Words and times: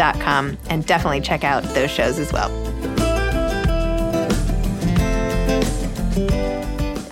and 0.00 0.86
definitely 0.86 1.20
check 1.20 1.44
out 1.44 1.62
those 1.74 1.90
shows 1.90 2.18
as 2.18 2.32
well. 2.32 2.50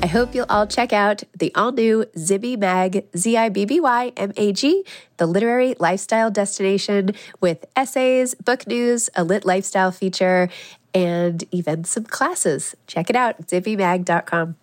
I 0.00 0.06
hope 0.06 0.34
you'll 0.34 0.46
all 0.48 0.66
check 0.66 0.94
out 0.94 1.22
the 1.36 1.54
all 1.54 1.70
new 1.70 2.06
Zibby 2.16 2.56
Mag, 2.58 3.04
Z 3.14 3.36
I 3.36 3.50
B 3.50 3.66
B 3.66 3.78
Y 3.78 4.12
M 4.16 4.32
A 4.38 4.52
G, 4.54 4.84
the 5.18 5.26
literary 5.26 5.74
lifestyle 5.78 6.30
destination 6.30 7.10
with 7.40 7.66
essays, 7.76 8.34
book 8.34 8.66
news, 8.66 9.10
a 9.14 9.22
lit 9.22 9.44
lifestyle 9.44 9.92
feature, 9.92 10.48
and 10.94 11.44
even 11.50 11.84
some 11.84 12.04
classes. 12.04 12.74
Check 12.86 13.10
it 13.10 13.16
out, 13.16 13.48
zibbymag.com. 13.48 14.56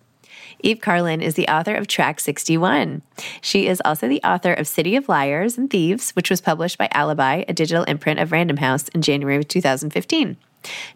Eve 0.60 0.78
Karlin 0.78 1.22
is 1.22 1.34
the 1.34 1.48
author 1.48 1.74
of 1.74 1.86
Track 1.86 2.20
61. 2.20 3.02
She 3.40 3.66
is 3.66 3.82
also 3.84 4.08
the 4.08 4.22
author 4.22 4.52
of 4.52 4.66
City 4.66 4.96
of 4.96 5.08
Liars 5.08 5.58
and 5.58 5.70
Thieves, 5.70 6.10
which 6.12 6.30
was 6.30 6.40
published 6.40 6.78
by 6.78 6.88
Alibi, 6.92 7.44
a 7.46 7.52
digital 7.52 7.84
imprint 7.84 8.20
of 8.20 8.32
Random 8.32 8.56
House, 8.56 8.88
in 8.88 9.02
January 9.02 9.36
of 9.36 9.48
2015. 9.48 10.36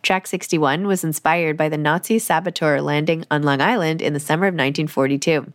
Track 0.03 0.27
61 0.27 0.87
was 0.87 1.05
inspired 1.05 1.57
by 1.57 1.69
the 1.69 1.79
Nazi 1.79 2.19
saboteur 2.19 2.81
landing 2.81 3.25
on 3.31 3.43
Long 3.43 3.61
Island 3.61 4.03
in 4.03 4.15
the 4.15 4.21
summer 4.21 4.47
of 4.47 4.55
1942. 4.55 5.53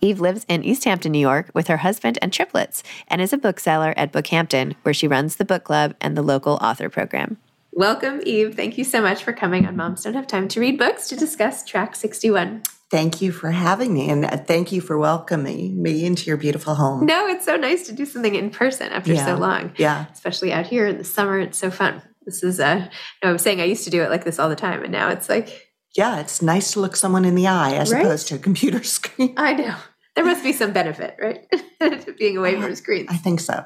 Eve 0.00 0.20
lives 0.20 0.46
in 0.48 0.64
East 0.64 0.84
Hampton, 0.84 1.12
New 1.12 1.18
York, 1.18 1.50
with 1.52 1.66
her 1.68 1.78
husband 1.78 2.18
and 2.22 2.32
triplets, 2.32 2.82
and 3.08 3.20
is 3.20 3.32
a 3.32 3.38
bookseller 3.38 3.94
at 3.96 4.12
Bookhampton, 4.12 4.74
where 4.82 4.94
she 4.94 5.08
runs 5.08 5.36
the 5.36 5.44
book 5.44 5.64
club 5.64 5.94
and 6.00 6.16
the 6.16 6.22
local 6.22 6.54
author 6.62 6.88
program. 6.88 7.36
Welcome, 7.72 8.20
Eve. 8.24 8.54
Thank 8.54 8.78
you 8.78 8.84
so 8.84 9.02
much 9.02 9.22
for 9.22 9.32
coming 9.32 9.66
on 9.66 9.76
Moms 9.76 10.04
Don't 10.04 10.14
Have 10.14 10.26
Time 10.26 10.48
to 10.48 10.60
Read 10.60 10.78
Books 10.78 11.08
to 11.08 11.16
discuss 11.16 11.64
Track 11.64 11.94
61. 11.94 12.62
Thank 12.90 13.20
you 13.20 13.32
for 13.32 13.50
having 13.50 13.92
me, 13.94 14.08
and 14.10 14.24
uh, 14.24 14.36
thank 14.36 14.70
you 14.70 14.80
for 14.80 14.96
welcoming 14.96 15.82
me 15.82 16.04
into 16.04 16.26
your 16.26 16.36
beautiful 16.36 16.76
home. 16.76 17.04
No, 17.04 17.26
it's 17.26 17.44
so 17.44 17.56
nice 17.56 17.84
to 17.88 17.92
do 17.92 18.06
something 18.06 18.34
in 18.36 18.50
person 18.50 18.92
after 18.92 19.12
Yeah. 19.12 19.26
so 19.26 19.34
long. 19.36 19.72
Yeah. 19.76 20.06
Especially 20.12 20.52
out 20.52 20.66
here 20.68 20.86
in 20.86 20.98
the 20.98 21.04
summer. 21.04 21.40
It's 21.40 21.58
so 21.58 21.70
fun. 21.72 22.00
This 22.24 22.44
is, 22.44 22.60
uh, 22.60 22.88
no, 23.24 23.30
I'm 23.30 23.38
saying 23.38 23.60
I 23.60 23.64
used 23.64 23.84
to 23.84 23.90
do 23.90 24.02
it 24.02 24.10
like 24.10 24.24
this 24.24 24.38
all 24.38 24.48
the 24.48 24.54
time, 24.56 24.82
and 24.84 24.92
now 24.92 25.08
it's 25.08 25.28
like, 25.28 25.68
Yeah, 25.96 26.20
it's 26.20 26.40
nice 26.42 26.72
to 26.72 26.80
look 26.80 26.94
someone 26.94 27.24
in 27.24 27.34
the 27.34 27.48
eye 27.48 27.74
as 27.74 27.92
Right? 27.92 28.04
opposed 28.04 28.28
to 28.28 28.36
a 28.36 28.38
computer 28.38 28.82
screen. 28.96 29.34
I 29.36 29.54
know. 29.54 29.74
There 30.14 30.24
must 30.24 30.44
be 30.44 30.52
some 30.52 30.72
benefit, 30.72 31.16
right? 31.20 31.44
to 31.80 32.14
being 32.18 32.36
away 32.38 32.58
from 32.60 32.74
screens. 32.76 33.08
I 33.10 33.16
think 33.16 33.40
so. 33.40 33.62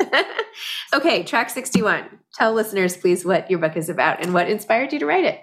okay, 0.94 1.22
track 1.25 1.50
61. 1.50 2.04
Tell 2.34 2.54
listeners, 2.54 2.97
please, 2.97 3.25
what 3.25 3.50
your 3.50 3.60
book 3.60 3.76
is 3.76 3.88
about 3.91 4.22
and 4.25 4.32
what 4.34 4.48
inspired 4.50 4.92
you 4.92 4.98
to 5.00 5.06
write 5.06 5.25
it. 5.25 5.41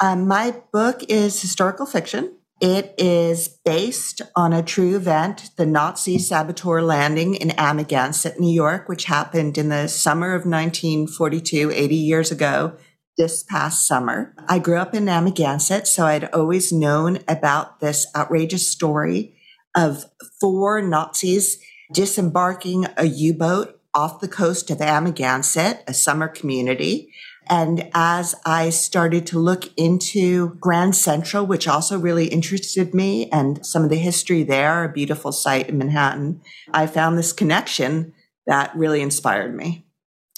Um, 0.00 0.26
my 0.28 0.54
book 0.72 1.02
is 1.08 1.40
historical 1.42 1.84
fiction. 1.84 2.37
It 2.60 2.94
is 2.98 3.48
based 3.64 4.20
on 4.34 4.52
a 4.52 4.64
true 4.64 4.96
event, 4.96 5.50
the 5.56 5.66
Nazi 5.66 6.18
saboteur 6.18 6.82
landing 6.82 7.36
in 7.36 7.50
Amagansett, 7.50 8.40
New 8.40 8.52
York, 8.52 8.88
which 8.88 9.04
happened 9.04 9.56
in 9.56 9.68
the 9.68 9.86
summer 9.86 10.34
of 10.34 10.44
1942, 10.44 11.70
80 11.70 11.94
years 11.94 12.32
ago, 12.32 12.76
this 13.16 13.44
past 13.44 13.86
summer. 13.86 14.34
I 14.48 14.58
grew 14.58 14.76
up 14.76 14.92
in 14.92 15.04
Amagansett, 15.08 15.86
so 15.86 16.06
I'd 16.06 16.32
always 16.32 16.72
known 16.72 17.20
about 17.28 17.78
this 17.78 18.06
outrageous 18.16 18.66
story 18.66 19.36
of 19.76 20.06
four 20.40 20.82
Nazis 20.82 21.58
disembarking 21.92 22.86
a 22.96 23.04
U 23.04 23.34
boat 23.34 23.80
off 23.94 24.20
the 24.20 24.28
coast 24.28 24.70
of 24.70 24.78
Amagansett, 24.78 25.82
a 25.86 25.94
summer 25.94 26.28
community. 26.28 27.12
And 27.50 27.88
as 27.94 28.34
I 28.44 28.70
started 28.70 29.26
to 29.28 29.38
look 29.38 29.64
into 29.76 30.54
Grand 30.60 30.94
Central, 30.94 31.46
which 31.46 31.66
also 31.66 31.98
really 31.98 32.26
interested 32.26 32.94
me 32.94 33.28
and 33.30 33.64
some 33.64 33.84
of 33.84 33.90
the 33.90 33.96
history 33.96 34.42
there, 34.42 34.84
a 34.84 34.92
beautiful 34.92 35.32
site 35.32 35.68
in 35.68 35.78
Manhattan, 35.78 36.40
I 36.72 36.86
found 36.86 37.16
this 37.16 37.32
connection 37.32 38.12
that 38.46 38.74
really 38.76 39.00
inspired 39.00 39.54
me. 39.54 39.86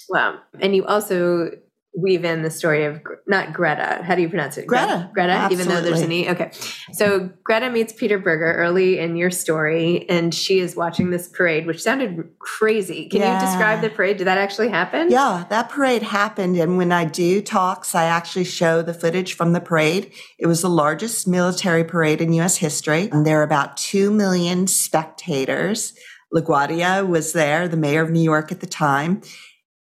Wow. 0.09 0.39
And 0.59 0.75
you 0.75 0.85
also 0.85 1.51
weave 1.93 2.23
in 2.23 2.41
the 2.41 2.49
story 2.49 2.85
of 2.85 3.01
not 3.27 3.51
Greta. 3.51 4.01
How 4.03 4.15
do 4.15 4.21
you 4.21 4.29
pronounce 4.29 4.57
it? 4.57 4.65
Greta. 4.65 5.09
Greta, 5.13 5.49
even 5.51 5.67
though 5.67 5.81
there's 5.81 6.01
an 6.01 6.11
E. 6.11 6.29
Okay. 6.29 6.51
So 6.93 7.29
Greta 7.43 7.69
meets 7.69 7.91
Peter 7.91 8.17
Berger 8.17 8.53
early 8.53 8.97
in 8.97 9.17
your 9.17 9.29
story, 9.29 10.09
and 10.09 10.33
she 10.33 10.59
is 10.59 10.75
watching 10.75 11.09
this 11.09 11.27
parade, 11.27 11.67
which 11.67 11.81
sounded 11.81 12.23
crazy. 12.39 13.09
Can 13.09 13.19
Yeah. 13.19 13.39
you 13.39 13.45
describe 13.45 13.81
the 13.81 13.89
parade? 13.89 14.17
Did 14.17 14.27
that 14.27 14.37
actually 14.37 14.69
happen? 14.69 15.11
Yeah, 15.11 15.45
that 15.49 15.69
parade 15.69 16.03
happened. 16.03 16.55
And 16.57 16.77
when 16.77 16.91
I 16.93 17.03
do 17.05 17.41
talks, 17.41 17.93
I 17.93 18.05
actually 18.05 18.45
show 18.45 18.81
the 18.81 18.93
footage 18.93 19.33
from 19.35 19.51
the 19.51 19.61
parade. 19.61 20.11
It 20.39 20.47
was 20.47 20.61
the 20.61 20.69
largest 20.69 21.27
military 21.27 21.83
parade 21.83 22.21
in 22.21 22.31
US 22.33 22.57
history. 22.57 23.09
And 23.11 23.25
there 23.25 23.39
are 23.41 23.43
about 23.43 23.75
2 23.75 24.11
million 24.11 24.67
spectators. 24.67 25.93
LaGuardia 26.33 27.05
was 27.05 27.33
there, 27.33 27.67
the 27.67 27.75
mayor 27.75 28.01
of 28.01 28.09
New 28.09 28.21
York 28.21 28.51
at 28.53 28.61
the 28.61 28.67
time. 28.67 29.21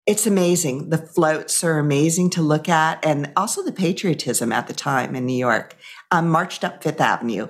It's 0.06 0.26
amazing. 0.26 0.90
The 0.90 0.98
floats 0.98 1.64
are 1.64 1.78
amazing 1.78 2.30
to 2.30 2.42
look 2.42 2.68
at, 2.68 3.04
and 3.04 3.32
also 3.36 3.62
the 3.62 3.72
patriotism 3.72 4.52
at 4.52 4.68
the 4.68 4.72
time 4.72 5.16
in 5.16 5.26
New 5.26 5.36
York. 5.36 5.76
I 6.12 6.20
marched 6.20 6.62
up 6.62 6.82
Fifth 6.82 7.00
Avenue, 7.00 7.48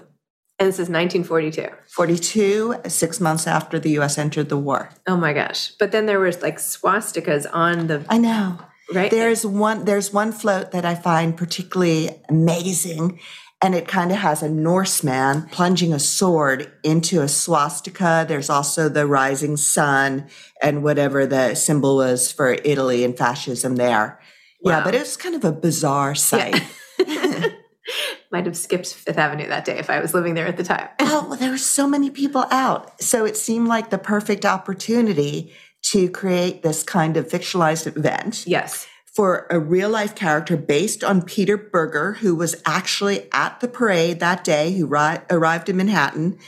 And 0.59 0.67
this 0.69 0.77
is 0.77 0.89
1942. 0.89 1.69
42, 1.89 2.77
six 2.89 3.21
months 3.21 3.47
after 3.47 3.79
the 3.79 3.91
US 3.99 4.17
entered 4.17 4.49
the 4.49 4.57
war. 4.57 4.89
Oh 5.07 5.17
my 5.19 5.35
gosh. 5.35 5.73
But 5.79 5.93
then 5.93 6.07
there 6.07 6.19
was 6.21 6.41
like 6.41 6.57
swastikas 6.59 7.47
on 7.53 7.89
the, 7.89 8.05
I 8.09 8.17
know. 8.17 8.59
right? 8.95 9.11
There's 9.11 9.45
one 9.45 9.85
there's 9.85 10.13
one 10.15 10.33
float 10.33 10.71
that 10.73 10.87
I 10.87 10.95
find 10.95 11.37
particularly 11.37 12.09
amazing 12.31 13.21
and 13.63 13.75
it 13.75 13.89
kind 13.89 14.11
of 14.13 14.19
has 14.19 14.43
a 14.43 14.49
Norseman 14.51 15.49
plunging 15.51 15.93
a 15.95 15.99
sword 15.99 16.71
into 16.85 17.23
a 17.23 17.29
swastika. 17.29 18.25
There's 18.29 18.51
also 18.51 18.89
the 18.89 19.07
rising 19.07 19.57
sun 19.57 20.29
and 20.63 20.83
whatever 20.83 21.27
the 21.27 21.55
symbol 21.55 21.97
was 21.97 22.31
for 22.31 22.53
Italy 22.65 23.03
and 23.05 23.17
fascism 23.17 23.77
there. 23.77 24.21
Yeah, 24.61 24.79
Wow. 24.79 24.85
but 24.85 24.95
it's 24.95 25.17
kind 25.17 25.35
of 25.35 25.45
a 25.45 25.53
bizarre 25.53 26.15
sight. 26.15 26.63
Might 28.33 28.47
have 28.47 28.57
skipped 28.57 28.93
Fifth 28.93 29.17
Avenue 29.17 29.47
that 29.49 29.65
day 29.65 29.79
if 29.79 29.89
I 29.89 30.01
was 30.01 30.13
living 30.13 30.35
there 30.35 30.47
at 30.47 30.57
the 30.57 30.65
time. 30.65 30.89
Oh, 30.99 31.27
well, 31.29 31.39
there 31.39 31.51
were 31.51 31.59
so 31.59 31.87
many 31.87 32.11
people 32.11 32.45
out. 32.51 33.01
So 33.01 33.25
it 33.25 33.37
seemed 33.37 33.69
like 33.69 33.91
the 33.91 33.99
perfect 33.99 34.45
opportunity 34.45 35.53
to 35.93 36.11
create 36.11 36.63
this 36.65 36.83
kind 36.83 37.17
of 37.17 37.29
fictionalized 37.29 37.87
event. 37.97 38.45
yes. 38.47 38.87
For 39.17 39.47
a 39.51 39.59
real 39.59 39.89
life 39.89 40.15
character 40.15 40.59
based 40.59 41.03
on 41.03 41.23
Peter 41.23 41.57
Berger, 41.57 42.13
who 42.21 42.35
was 42.35 42.61
actually 42.67 43.27
at 43.33 43.59
the 43.61 43.69
parade 43.69 44.21
that 44.21 44.45
day, 44.45 44.73
who 44.75 44.87
ri- 44.87 45.19
arrived 45.31 45.71
in 45.71 45.79
Manhattan, 45.79 46.39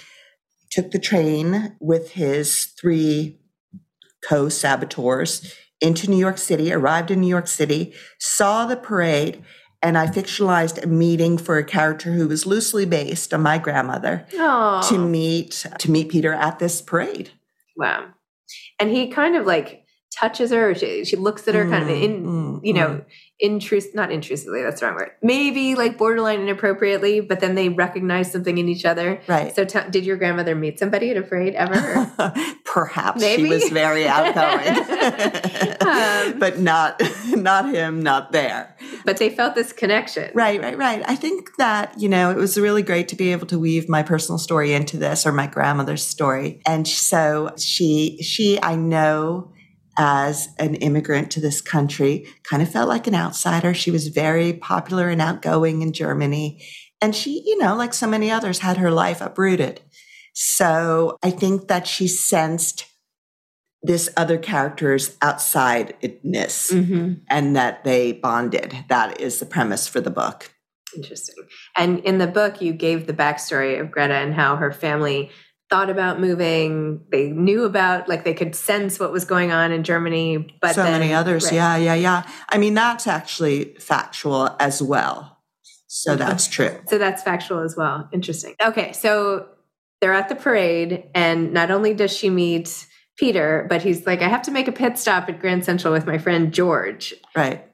took 0.71 0.91
the 0.91 0.99
train 0.99 1.75
with 1.81 2.11
his 2.13 2.67
three 2.79 3.41
co 4.29 4.51
saboteurs 4.51 5.55
into 5.81 6.11
New 6.11 6.19
York 6.19 6.37
City, 6.37 6.71
arrived 6.73 7.11
in 7.11 7.21
New 7.23 7.29
York 7.29 7.47
City, 7.47 7.95
saw 8.19 8.67
the 8.67 8.77
parade, 8.77 9.43
and 9.81 9.97
I 9.97 10.07
fictionalized 10.09 10.83
a 10.83 10.87
meeting 10.89 11.39
for 11.39 11.57
a 11.57 11.65
character 11.65 12.13
who 12.13 12.29
was 12.29 12.45
loosely 12.47 12.85
based 12.85 13.33
on 13.33 13.41
my 13.43 13.57
grandmother 13.59 14.27
Oh. 14.35 14.87
to 14.91 14.99
meet 14.99 15.65
to 15.79 15.91
meet 15.91 16.11
Peter 16.11 16.35
at 16.35 16.59
this 16.59 16.83
parade. 16.83 17.31
Wow. 17.77 18.09
And 18.79 18.91
he 18.91 19.09
kind 19.09 19.37
of 19.37 19.47
like 19.47 19.85
touches 20.19 20.51
her, 20.51 20.71
or 20.71 20.75
she, 20.75 21.05
she 21.05 21.17
looks 21.17 21.47
at 21.49 21.55
her 21.55 21.69
kind 21.69 21.85
of 21.85 21.91
in, 21.91 22.25
Mm, 22.25 22.61
you 22.65 22.73
know, 22.73 23.03
intrus 23.43 23.85
not 23.95 24.11
intrusively, 24.11 24.63
that's 24.63 24.81
the 24.81 24.87
wrong 24.87 24.97
word. 24.97 25.11
Maybe 25.23 25.75
like 25.77 25.97
borderline 25.97 26.41
inappropriately, 26.41 27.21
but 27.21 27.39
then 27.41 27.55
they 27.55 27.69
recognize 27.69 28.33
something 28.33 28.59
in 28.59 28.69
each 28.69 28.85
other. 28.85 29.21
Right. 29.29 29.55
So 29.55 29.65
t- 29.65 29.79
did 29.91 30.05
your 30.05 30.17
grandmother 30.17 30.55
meet 30.57 30.79
somebody 30.79 31.11
at 31.11 31.17
a 31.17 31.23
parade 31.23 31.55
ever? 31.55 32.11
Perhaps 32.65 33.21
Maybe. 33.21 33.45
she 33.45 33.49
was 33.49 33.69
very 33.69 34.07
outgoing, 34.09 34.77
Um, 35.81 36.39
but 36.39 36.59
not 36.59 37.01
not 37.37 37.73
him, 37.73 38.03
not 38.03 38.33
there. 38.33 38.77
but 39.05 39.17
they 39.19 39.31
felt 39.31 39.55
this 39.55 39.73
connection. 39.73 40.31
Right, 40.35 40.61
right, 40.61 40.77
right. 40.77 41.03
I 41.07 41.15
think 41.15 41.57
that 41.59 41.99
you 41.99 42.09
know 42.09 42.31
it 42.31 42.37
was 42.37 42.59
really 42.59 42.83
great 42.83 43.09
to 43.09 43.17
be 43.17 43.33
able 43.33 43.47
to 43.47 43.59
weave 43.59 43.89
my 43.89 44.03
personal 44.03 44.39
story 44.39 44.73
into 44.75 44.97
this, 44.97 45.27
or 45.27 45.33
my 45.33 45.47
grandmother's 45.47 46.05
story, 46.05 46.61
and 46.67 46.87
so 46.87 47.51
she 47.57 48.19
she 48.23 48.61
I 48.63 48.75
know 48.75 49.53
as 49.99 50.49
an 50.59 50.77
immigrant 50.77 51.31
to 51.33 51.41
this 51.41 51.61
country 51.61 52.27
kind 52.45 52.63
of 52.63 52.71
felt 52.71 52.89
like 52.89 53.07
an 53.07 53.15
outsider. 53.15 53.75
She 53.75 53.91
was 53.91 54.09
very 54.09 54.53
popular 54.53 55.09
and 55.09 55.21
outgoing 55.21 55.83
in 55.83 55.93
Germany, 55.93 56.65
and 57.01 57.15
she 57.15 57.43
you 57.45 57.59
know 57.59 57.77
like 57.77 57.93
so 57.93 58.07
many 58.07 58.31
others 58.31 58.61
had 58.61 58.79
her 58.79 58.91
life 58.91 59.21
uprooted. 59.21 59.83
So 60.33 61.19
I 61.23 61.31
think 61.31 61.69
that 61.69 61.87
she 61.87 62.07
sensed 62.07 62.87
this 63.83 64.09
other 64.17 64.39
character's 64.39 65.17
outsideness 65.17 66.71
hmm 66.71 67.15
and 67.29 67.57
that 67.57 67.85
they 67.85 68.13
bonded. 68.13 68.85
That 68.89 69.21
is 69.21 69.39
the 69.39 69.47
premise 69.47 69.87
for 69.87 70.01
the 70.01 70.11
book. 70.11 70.53
Interesting. 70.97 71.35
And 71.77 72.01
in 72.01 72.19
the 72.19 72.27
book, 72.27 72.61
you 72.61 72.73
gave 72.73 73.07
the 73.07 73.13
backstory 73.13 73.81
of 73.81 73.91
Greta 73.91 74.15
and 74.15 74.35
how 74.35 74.57
her 74.57 74.73
family 74.73 75.31
thought 75.71 75.91
about 75.91 76.19
moving. 76.21 77.03
They 77.13 77.29
knew 77.31 77.65
about, 77.65 78.09
like, 78.09 78.25
they 78.25 78.35
could 78.35 78.55
sense 78.55 78.99
what 78.99 79.13
was 79.13 79.25
going 79.25 79.53
on 79.53 79.71
in 79.73 79.83
Germany, 79.85 80.57
but 80.61 80.75
so 80.75 80.83
then- 80.83 80.99
many 80.99 81.13
others. 81.13 81.45
right. 81.45 81.55
Yeah, 81.55 81.77
yeah, 81.77 81.95
yeah. 81.95 82.23
I 82.49 82.59
mean, 82.59 82.75
that's 82.75 83.07
actually 83.07 83.75
factual 83.79 84.55
as 84.61 84.81
well. 84.83 85.37
So 85.87 86.17
that's 86.17 86.47
true. 86.49 86.79
So 86.87 86.99
that's 86.99 87.23
factual 87.23 87.61
as 87.61 87.77
well. 87.77 88.09
Interesting. 88.13 88.55
Okay, 88.63 88.93
so 88.93 89.47
they're 90.01 90.13
at 90.13 90.29
the 90.29 90.37
parade, 90.37 91.05
and 91.15 91.53
not 91.53 91.71
only 91.71 91.93
does 91.95 92.17
she 92.17 92.31
meet 92.31 92.87
Peter, 93.19 93.67
but 93.69 93.83
he's 93.83 94.07
like, 94.07 94.23
I 94.23 94.29
have 94.29 94.43
to 94.43 94.51
make 94.51 94.69
a 94.69 94.73
pit 94.73 94.97
stop 94.99 95.29
at 95.29 95.41
Grand 95.41 95.65
Central 95.65 95.93
with 95.93 96.07
my 96.07 96.19
friend 96.19 96.53
George. 96.53 97.15
Right. 97.37 97.65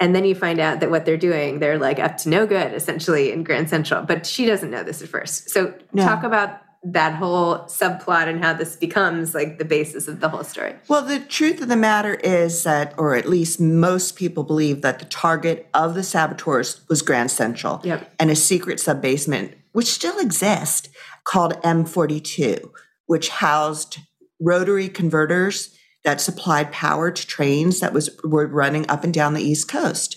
And 0.00 0.14
then 0.14 0.24
you 0.24 0.34
find 0.34 0.58
out 0.60 0.80
that 0.80 0.90
what 0.90 1.04
they're 1.04 1.16
doing, 1.16 1.58
they're 1.58 1.78
like 1.78 1.98
up 1.98 2.16
to 2.18 2.28
no 2.28 2.46
good 2.46 2.72
essentially 2.74 3.30
in 3.32 3.44
Grand 3.44 3.68
Central. 3.68 4.02
But 4.02 4.26
she 4.26 4.46
doesn't 4.46 4.70
know 4.70 4.82
this 4.82 5.02
at 5.02 5.08
first. 5.08 5.50
So 5.50 5.74
No. 5.92 6.04
talk 6.04 6.22
about 6.22 6.58
that 6.92 7.14
whole 7.14 7.58
subplot 7.64 8.28
and 8.28 8.42
how 8.44 8.52
this 8.52 8.76
becomes 8.76 9.34
like 9.34 9.58
the 9.58 9.64
basis 9.64 10.06
of 10.06 10.20
the 10.20 10.28
whole 10.28 10.44
story. 10.44 10.74
Well, 10.88 11.02
the 11.02 11.18
truth 11.18 11.60
of 11.60 11.68
the 11.68 11.76
matter 11.76 12.14
is 12.14 12.62
that, 12.62 12.94
or 12.96 13.16
at 13.16 13.28
least 13.28 13.60
most 13.60 14.14
people 14.16 14.44
believe 14.44 14.82
that 14.82 14.98
the 15.00 15.04
target 15.06 15.68
of 15.74 15.94
the 15.94 16.02
saboteurs 16.04 16.80
was 16.88 17.02
Grand 17.02 17.30
Central 17.30 17.80
Yep. 17.82 18.12
and 18.20 18.30
a 18.30 18.36
secret 18.36 18.78
sub 18.78 19.02
basement, 19.02 19.54
which 19.72 19.86
still 19.88 20.18
exists, 20.18 20.88
called 21.24 21.60
M42, 21.62 22.70
which 23.06 23.30
housed 23.30 23.98
rotary 24.40 24.88
converters 24.88 25.76
that 26.04 26.20
supplied 26.20 26.70
power 26.70 27.10
to 27.10 27.26
trains 27.26 27.80
that 27.80 27.92
was 27.92 28.10
were 28.22 28.46
running 28.46 28.88
up 28.88 29.02
and 29.02 29.12
down 29.12 29.34
the 29.34 29.42
East 29.42 29.68
Coast. 29.68 30.16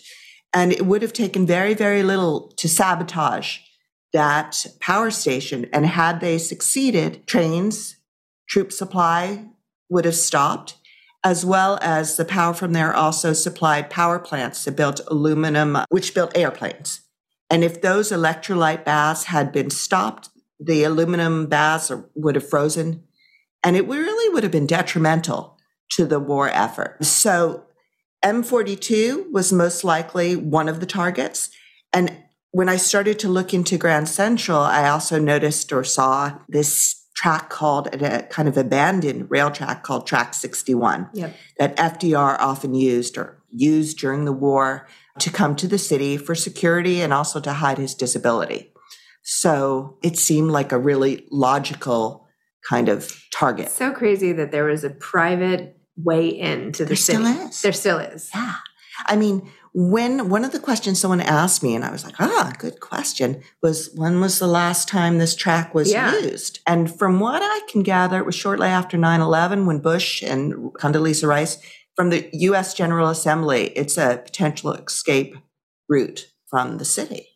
And 0.53 0.71
it 0.71 0.85
would 0.85 1.01
have 1.01 1.13
taken 1.13 1.47
very, 1.47 1.73
very 1.73 2.03
little 2.03 2.53
to 2.57 2.69
sabotage 2.69 3.57
that 4.13 4.65
power 4.79 5.11
station. 5.11 5.67
And 5.71 5.85
had 5.85 6.19
they 6.19 6.37
succeeded, 6.37 7.27
trains, 7.27 7.97
troop 8.47 8.71
supply 8.71 9.45
would 9.89 10.05
have 10.05 10.15
stopped, 10.15 10.75
as 11.23 11.45
well 11.45 11.77
as 11.81 12.17
the 12.17 12.25
power 12.25 12.53
from 12.53 12.73
there 12.73 12.93
also 12.93 13.33
supplied 13.33 13.89
power 13.89 14.19
plants 14.19 14.63
that 14.65 14.75
built 14.75 15.01
aluminum, 15.07 15.77
which 15.89 16.13
built 16.13 16.37
airplanes. 16.37 17.01
And 17.49 17.63
if 17.63 17.81
those 17.81 18.11
electrolyte 18.11 18.85
baths 18.85 19.25
had 19.25 19.51
been 19.51 19.69
stopped, 19.69 20.29
the 20.59 20.83
aluminum 20.83 21.47
baths 21.47 21.91
would 22.15 22.35
have 22.35 22.47
frozen, 22.47 23.03
and 23.63 23.75
it 23.75 23.87
really 23.87 24.33
would 24.33 24.43
have 24.43 24.51
been 24.51 24.67
detrimental 24.67 25.57
to 25.91 26.05
the 26.05 26.19
war 26.19 26.49
effort. 26.49 27.03
So 27.03 27.65
M42 28.23 29.31
was 29.31 29.53
most 29.53 29.83
likely 29.83 30.35
one 30.35 30.69
of 30.69 30.79
the 30.79 30.85
targets. 30.85 31.49
And 31.93 32.23
when 32.51 32.69
I 32.69 32.77
started 32.77 33.19
to 33.19 33.29
look 33.29 33.53
into 33.53 33.77
Grand 33.77 34.09
Central, 34.09 34.59
I 34.59 34.89
also 34.89 35.19
noticed 35.19 35.71
or 35.71 35.83
saw 35.83 36.39
this 36.47 37.05
track 37.15 37.49
called 37.49 37.87
a 37.93 38.23
kind 38.23 38.47
of 38.47 38.57
abandoned 38.57 39.29
rail 39.29 39.51
track 39.51 39.83
called 39.83 40.07
Track 40.07 40.33
61 40.33 41.09
Yep. 41.13 41.35
that 41.57 41.75
FDR 41.77 42.37
often 42.39 42.73
used 42.73 43.17
or 43.17 43.43
used 43.51 43.97
during 43.99 44.25
the 44.25 44.31
war 44.31 44.87
to 45.19 45.29
come 45.29 45.55
to 45.57 45.67
the 45.67 45.77
city 45.77 46.15
for 46.17 46.33
security 46.33 47.01
and 47.01 47.11
also 47.11 47.41
to 47.41 47.51
hide 47.53 47.77
his 47.77 47.93
disability. 47.93 48.71
So 49.21 49.97
it 50.01 50.17
seemed 50.17 50.51
like 50.51 50.71
a 50.71 50.77
really 50.77 51.25
logical 51.29 52.25
kind 52.67 52.87
of 52.89 53.21
target. 53.33 53.69
So 53.69 53.91
crazy 53.91 54.31
that 54.33 54.51
there 54.51 54.65
was 54.65 54.83
a 54.83 54.89
private 54.89 55.77
way 55.97 56.29
into 56.29 56.83
the 56.83 56.89
There 56.89 56.95
city. 56.95 57.23
still 57.23 57.47
is. 57.47 57.61
There 57.61 57.73
still 57.73 57.97
is. 57.99 58.29
Yeah. 58.33 58.55
I 59.07 59.15
mean, 59.17 59.49
when 59.73 60.29
one 60.29 60.43
of 60.45 60.51
the 60.51 60.59
questions 60.59 60.99
someone 60.99 61.21
asked 61.21 61.61
me, 61.63 61.75
and 61.75 61.85
I 61.85 61.91
was 61.91 62.03
like, 62.03 62.15
ah, 62.19 62.53
good 62.57 62.79
question, 62.79 63.41
was 63.61 63.89
when 63.95 64.19
was 64.19 64.39
the 64.39 64.47
last 64.47 64.87
time 64.87 65.17
this 65.17 65.35
track 65.35 65.73
was 65.75 65.91
Yeah. 65.91 66.17
used? 66.19 66.59
And 66.65 66.93
from 66.93 67.19
what 67.19 67.41
I 67.43 67.59
can 67.69 67.83
gather, 67.83 68.17
it 68.17 68.25
was 68.25 68.35
shortly 68.35 68.67
after 68.67 68.97
9 68.97 69.21
11 69.21 69.65
when 69.65 69.79
Bush 69.79 70.21
and 70.23 70.53
Condoleezza 70.79 71.27
Rice 71.27 71.57
from 71.95 72.09
the 72.09 72.29
US 72.33 72.73
General 72.73 73.09
Assembly, 73.09 73.67
it's 73.75 73.97
a 73.97 74.21
potential 74.23 74.73
escape 74.73 75.35
route 75.87 76.27
from 76.49 76.77
the 76.77 76.85
city. 76.85 77.27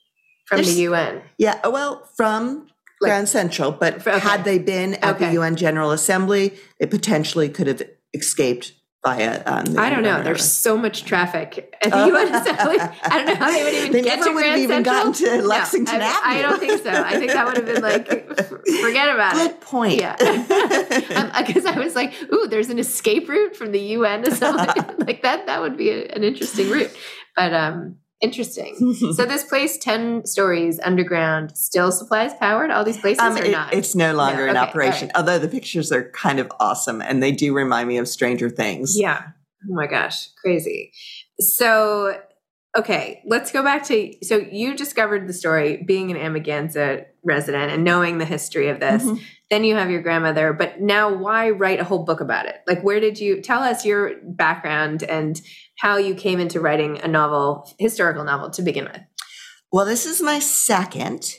From 0.47 0.57
There's- 0.57 0.73
the 0.75 0.81
UN. 0.83 1.21
Yeah, 1.37 1.59
uh, 1.63 1.69
well, 1.69 2.07
from 2.17 2.67
Like- 3.01 3.09
Grand 3.11 3.29
Central, 3.29 3.71
but 3.71 4.05
Okay. 4.07 4.19
had 4.19 4.43
they 4.45 4.57
been 4.57 4.93
at 4.95 5.15
Okay. 5.15 5.25
the 5.27 5.33
UN 5.33 5.55
General 5.55 5.91
Assembly, 5.91 6.53
they 6.79 6.85
potentially 6.87 7.49
could 7.49 7.67
have 7.67 7.81
escaped 8.13 8.73
via. 9.03 9.43
Um, 9.45 9.77
I 9.77 9.89
don't 9.89 10.03
know. 10.03 10.24
There's 10.24 10.50
so 10.50 10.77
much 10.77 11.03
traffic 11.03 11.75
at 11.81 11.91
the 11.91 12.07
UN. 12.07 12.33
I 13.03 13.17
don't 13.17 13.25
know 13.27 13.36
how 13.36 13.51
they 13.51 13.63
would 13.63 13.74
even 13.74 13.91
they 13.91 14.01
get 14.01 14.19
never 14.19 14.29
to 14.29 14.36
would 14.36 14.41
Grand 14.41 14.51
have 14.51 14.60
even 14.60 14.83
Central. 14.86 14.95
gotten 14.95 15.41
to 15.41 15.48
Lexington 15.48 16.00
no, 16.00 16.05
I, 16.05 16.07
Avenue. 16.07 16.39
I 16.39 16.41
don't 16.41 16.60
think 16.60 16.83
so. 16.83 16.91
I 16.91 17.19
think 17.19 17.31
that 17.31 17.45
would 17.45 17.57
have 17.57 17.65
been 17.65 17.81
like, 17.81 18.07
forget 18.81 19.10
about 19.13 19.33
Good 19.33 19.51
it. 19.51 19.62
point. 19.62 20.00
Yeah, 20.00 20.15
because 21.45 21.65
I 21.65 21.77
was 21.77 21.95
like, 21.95 22.13
ooh, 22.31 22.48
there's 22.48 22.69
an 22.69 22.79
escape 22.79 23.27
route 23.27 23.55
from 23.55 23.72
the 23.72 23.79
UN 23.79 24.29
something 24.31 24.98
like 25.05 25.22
that. 25.24 25.48
That 25.48 25.62
would 25.62 25.77
be 25.77 25.89
a, 25.89 26.07
an 26.07 26.24
interesting 26.24 26.69
route. 26.69 26.91
But 27.36 27.53
um, 27.53 27.98
Interesting. 28.23 28.95
so 29.15 29.25
this 29.25 29.43
place, 29.43 29.77
ten 29.77 30.25
stories 30.25 30.79
underground, 30.79 31.55
still 31.57 31.91
supplies 31.91 32.33
power 32.35 32.67
to 32.67 32.75
all 32.75 32.83
these 32.85 32.97
places, 32.97 33.21
Um, 33.21 33.35
or 33.35 33.43
it- 33.43 33.51
not? 33.51 33.73
it's 33.73 33.93
no 33.95 34.13
longer 34.13 34.45
No, 34.45 34.51
in 34.51 34.57
okay, 34.57 34.65
operation. 34.69 35.11
all 35.13 35.21
Although 35.21 35.39
the 35.39 35.49
pictures 35.49 35.91
are 35.91 36.09
kind 36.11 36.39
of 36.39 36.51
awesome, 36.59 37.01
and 37.01 37.21
they 37.21 37.31
do 37.33 37.53
remind 37.53 37.87
me 37.89 37.97
of 37.97 38.07
Stranger 38.07 38.49
Things. 38.49 38.97
Yeah. 38.99 39.21
Oh 39.69 39.73
my 39.73 39.87
gosh, 39.87 40.29
crazy. 40.41 40.91
So, 41.39 42.17
okay, 42.77 43.21
let's 43.25 43.51
go 43.51 43.61
back 43.63 43.83
to 43.87 44.13
so 44.23 44.37
you 44.37 44.75
discovered 44.75 45.27
the 45.27 45.33
story 45.33 45.83
being 45.85 46.09
an 46.11 46.17
Amagansett 46.17 47.05
resident 47.23 47.71
and 47.71 47.83
knowing 47.83 48.17
the 48.17 48.25
history 48.25 48.69
of 48.69 48.79
this. 48.79 49.03
Mhm. 49.03 49.19
Then 49.53 49.63
you 49.63 49.75
have 49.75 49.91
your 49.91 50.01
grandmother, 50.01 50.51
but 50.51 50.81
now 50.81 51.13
why 51.13 51.51
write 51.51 51.79
a 51.79 51.83
whole 51.83 52.05
book 52.05 52.22
about 52.22 52.48
it? 52.48 52.63
Like, 52.65 52.81
where 52.81 53.00
did 53.00 53.19
you 53.19 53.39
tell 53.39 53.62
us 53.62 53.86
your 53.86 54.15
background 54.24 55.03
and 55.03 55.39
how 55.77 55.98
you 55.98 56.15
came 56.15 56.39
into 56.39 56.60
writing 56.60 57.00
a 57.01 57.07
novel, 57.07 57.72
historical 57.77 58.24
novel 58.24 58.50
to 58.50 58.63
begin 58.63 58.86
with? 58.86 59.01
Well, 59.72 59.86
this 59.86 60.07
is 60.07 60.24
my 60.24 60.39
second. 60.39 61.36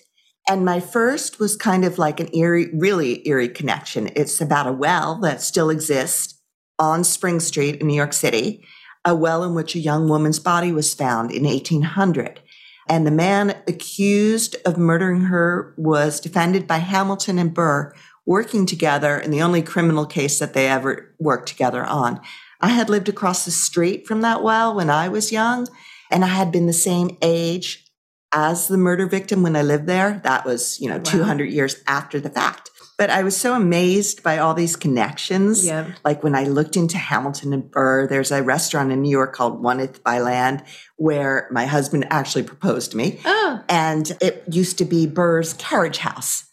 And 0.49 0.65
my 0.65 0.79
first 0.79 1.41
was 1.41 1.57
kind 1.57 1.85
of 1.85 1.99
like 1.99 2.21
an 2.21 2.33
eerie, 2.33 2.71
really 2.73 3.27
eerie 3.27 3.49
connection. 3.49 4.09
It's 4.15 4.41
about 4.41 4.69
a 4.69 4.73
well 4.73 5.19
that 5.23 5.43
still 5.43 5.69
exists 5.69 6.41
on 6.79 7.03
Spring 7.03 7.41
Street 7.41 7.81
in 7.81 7.89
New 7.89 7.97
York 7.97 8.13
City, 8.13 8.65
a 9.05 9.13
well 9.13 9.43
in 9.43 9.57
which 9.57 9.75
a 9.75 9.81
young 9.81 10.09
woman's 10.09 10.39
body 10.39 10.71
was 10.71 10.95
found 10.95 11.33
in 11.33 11.43
1800. 11.43 12.41
And 12.89 13.07
the 13.07 13.11
man 13.11 13.57
accused 13.67 14.57
of 14.67 14.77
murdering 14.77 15.23
her 15.23 15.75
was 15.77 16.21
defended 16.21 16.67
by 16.67 16.79
Hamilton 16.79 17.39
and 17.39 17.55
Burr 17.55 17.95
working 18.27 18.67
together 18.67 19.19
in 19.19 19.31
the 19.31 19.43
only 19.43 19.63
criminal 19.63 20.07
case 20.07 20.39
that 20.39 20.55
they 20.55 20.69
ever 20.69 21.15
worked 21.19 21.49
together 21.49 21.85
on. 21.85 22.21
I 22.61 22.69
had 22.69 22.89
lived 22.89 23.09
across 23.09 23.45
the 23.45 23.51
street 23.51 24.07
from 24.07 24.23
that 24.23 24.43
well 24.43 24.75
when 24.75 24.89
I 24.89 25.09
was 25.09 25.33
young, 25.33 25.67
and 26.11 26.25
I 26.25 26.29
had 26.29 26.51
been 26.51 26.67
the 26.67 26.73
same 26.73 27.17
age 27.21 27.85
as 28.33 28.69
the 28.69 28.79
murder 28.79 29.07
victim 29.07 29.43
when 29.43 29.57
I 29.57 29.63
lived 29.63 29.87
there. 29.87 30.21
That 30.25 30.45
was, 30.45 30.81
you 30.81 30.89
know, 30.89 30.97
Wow. 30.97 31.03
200 31.05 31.45
years 31.51 31.77
after 31.87 32.21
the 32.21 32.31
fact. 32.31 32.71
But 32.97 33.11
I 33.11 33.25
was 33.25 33.37
so 33.37 33.55
amazed 33.55 34.23
by 34.23 34.39
all 34.39 34.55
these 34.55 34.77
connections. 34.77 35.67
Yeah. 35.67 35.93
Like 36.05 36.23
when 36.23 36.37
I 36.37 36.45
looked 36.45 36.77
into 36.77 36.97
Hamilton 36.97 37.53
and 37.53 37.69
Burr, 37.69 38.07
there's 38.07 38.31
a 38.31 38.43
restaurant 38.43 38.93
in 38.93 39.03
New 39.03 39.11
York 39.11 39.35
called 39.35 39.61
One 39.61 39.81
if 39.81 40.03
by 40.05 40.21
Land 40.21 40.63
where 40.97 41.49
my 41.51 41.67
husband 41.67 42.07
actually 42.11 42.45
proposed 42.45 42.93
to 42.93 42.97
me. 42.97 43.21
Oh, 43.25 43.61
And 43.69 44.17
it 44.21 44.45
used 44.49 44.79
to 44.79 44.85
be 44.85 45.07
Burr's 45.07 45.55
carriage 45.55 45.99
house. 45.99 46.49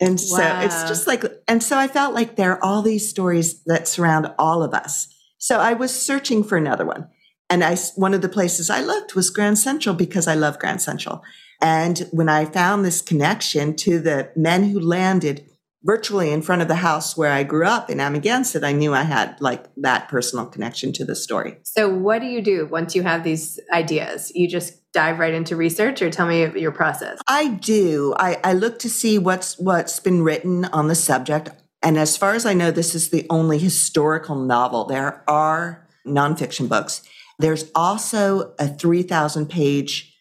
And 0.00 0.20
so 0.20 0.42
it's 0.60 0.84
just 0.84 1.06
like, 1.06 1.24
and 1.48 1.62
so 1.62 1.76
I 1.76 1.88
felt 1.88 2.14
like 2.14 2.36
there 2.36 2.52
are 2.52 2.62
all 2.62 2.82
these 2.82 3.08
stories 3.08 3.62
that 3.64 3.88
surround 3.88 4.32
all 4.38 4.62
of 4.62 4.72
us. 4.72 5.08
So 5.38 5.58
I 5.58 5.72
was 5.72 5.92
searching 5.92 6.44
for 6.44 6.56
another 6.56 6.84
one. 6.84 7.08
And 7.50 7.64
I, 7.64 7.76
one 7.96 8.14
of 8.14 8.20
the 8.20 8.28
places 8.28 8.70
I 8.70 8.80
looked 8.80 9.16
was 9.16 9.30
Grand 9.30 9.58
Central 9.58 9.94
because 9.94 10.28
I 10.28 10.34
love 10.34 10.58
Grand 10.58 10.82
Central. 10.82 11.22
And 11.60 12.06
when 12.12 12.28
I 12.28 12.44
found 12.44 12.84
this 12.84 13.00
connection 13.00 13.74
to 13.76 13.98
the 13.98 14.30
men 14.36 14.70
who 14.70 14.78
landed 14.78 15.48
virtually 15.88 16.30
in 16.30 16.42
front 16.42 16.60
of 16.60 16.68
the 16.68 16.74
house 16.74 17.16
where 17.16 17.32
I 17.32 17.44
grew 17.44 17.64
up 17.64 17.88
in 17.88 17.96
Amagansett, 17.96 18.62
I 18.62 18.72
knew 18.72 18.92
I 18.92 19.04
had 19.04 19.40
like 19.40 19.64
that 19.78 20.06
personal 20.10 20.44
connection 20.44 20.92
to 20.92 21.04
the 21.06 21.16
story. 21.16 21.56
so 21.62 21.88
what 21.88 22.20
do 22.20 22.26
you 22.26 22.42
do 22.42 22.66
once 22.66 22.94
you 22.94 23.02
have 23.04 23.24
these 23.24 23.58
ideas? 23.72 24.30
You 24.34 24.48
just 24.48 24.74
dive 24.92 25.18
right 25.18 25.32
into 25.32 25.56
research, 25.56 26.02
or 26.02 26.10
tell 26.10 26.26
me 26.26 26.60
your 26.60 26.72
process. 26.72 27.18
I 27.26 27.48
do. 27.48 28.14
I, 28.18 28.38
I 28.44 28.52
look 28.52 28.78
to 28.80 28.90
see 28.90 29.18
what's 29.18 29.58
what's 29.58 29.98
been 29.98 30.22
written 30.22 30.66
on 30.66 30.88
the 30.88 30.94
subject. 30.94 31.48
And 31.82 31.96
as 31.96 32.18
far 32.18 32.34
as 32.34 32.44
I 32.44 32.52
know, 32.52 32.70
this 32.70 32.94
is 32.94 33.08
the 33.08 33.26
only 33.30 33.58
historical 33.58 34.36
novel. 34.36 34.84
There 34.84 35.24
are 35.26 35.88
nonfiction 36.06 36.68
books. 36.68 37.02
There's 37.38 37.70
also 37.74 38.54
a 38.58 38.68
3,000 38.68 39.48
page 39.48 40.14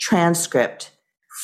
transcript 0.00 0.90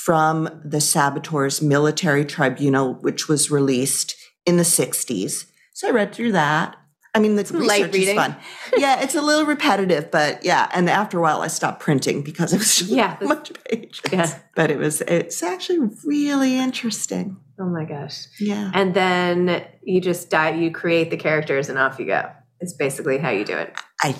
from 0.04 0.48
the 0.64 0.80
Saboteurs 0.80 1.62
Military 1.62 2.24
Tribunal, 2.24 2.94
which 2.94 3.28
was 3.28 3.50
released 3.50 4.16
in 4.44 4.56
the 4.56 4.62
60s. 4.64 5.46
So 5.74 5.88
I 5.88 5.90
read 5.92 6.12
through 6.14 6.32
that. 6.32 6.76
I 7.14 7.18
mean, 7.20 7.36
the 7.36 7.42
light 7.56 7.82
research 7.82 7.92
reading. 7.94 8.08
is 8.08 8.14
fun. 8.24 8.36
yeah, 8.76 9.00
it's 9.02 9.14
a 9.14 9.20
little 9.22 9.44
repetitive, 9.46 10.10
but 10.10 10.44
yeah. 10.44 10.68
And 10.72 10.88
after 10.90 11.18
a 11.18 11.20
while, 11.22 11.42
I 11.42 11.46
stopped 11.48 11.80
printing 11.80 12.22
because 12.22 12.52
it 12.52 12.58
was 12.58 12.74
just 12.76 12.90
Yeah. 12.90 13.16
much 13.22 13.52
pages. 13.64 14.00
Yeah. 14.12 14.38
But 14.56 14.70
it 14.70 14.78
was, 14.78 15.02
it's 15.02 15.42
actually 15.42 15.88
really 16.04 16.58
interesting. 16.58 17.36
Oh 17.60 17.66
my 17.66 17.84
gosh. 17.84 18.26
Yeah. 18.40 18.70
And 18.74 18.94
then 18.94 19.64
you 19.84 20.00
just 20.00 20.30
dive, 20.30 20.56
you 20.56 20.72
create 20.72 21.10
the 21.10 21.16
characters 21.16 21.68
and 21.68 21.78
off 21.78 21.98
you 21.98 22.06
go. 22.06 22.28
It's 22.60 22.72
basically 22.72 23.18
how 23.18 23.30
you 23.30 23.44
do 23.44 23.56
it. 23.56 23.74
I, 24.02 24.16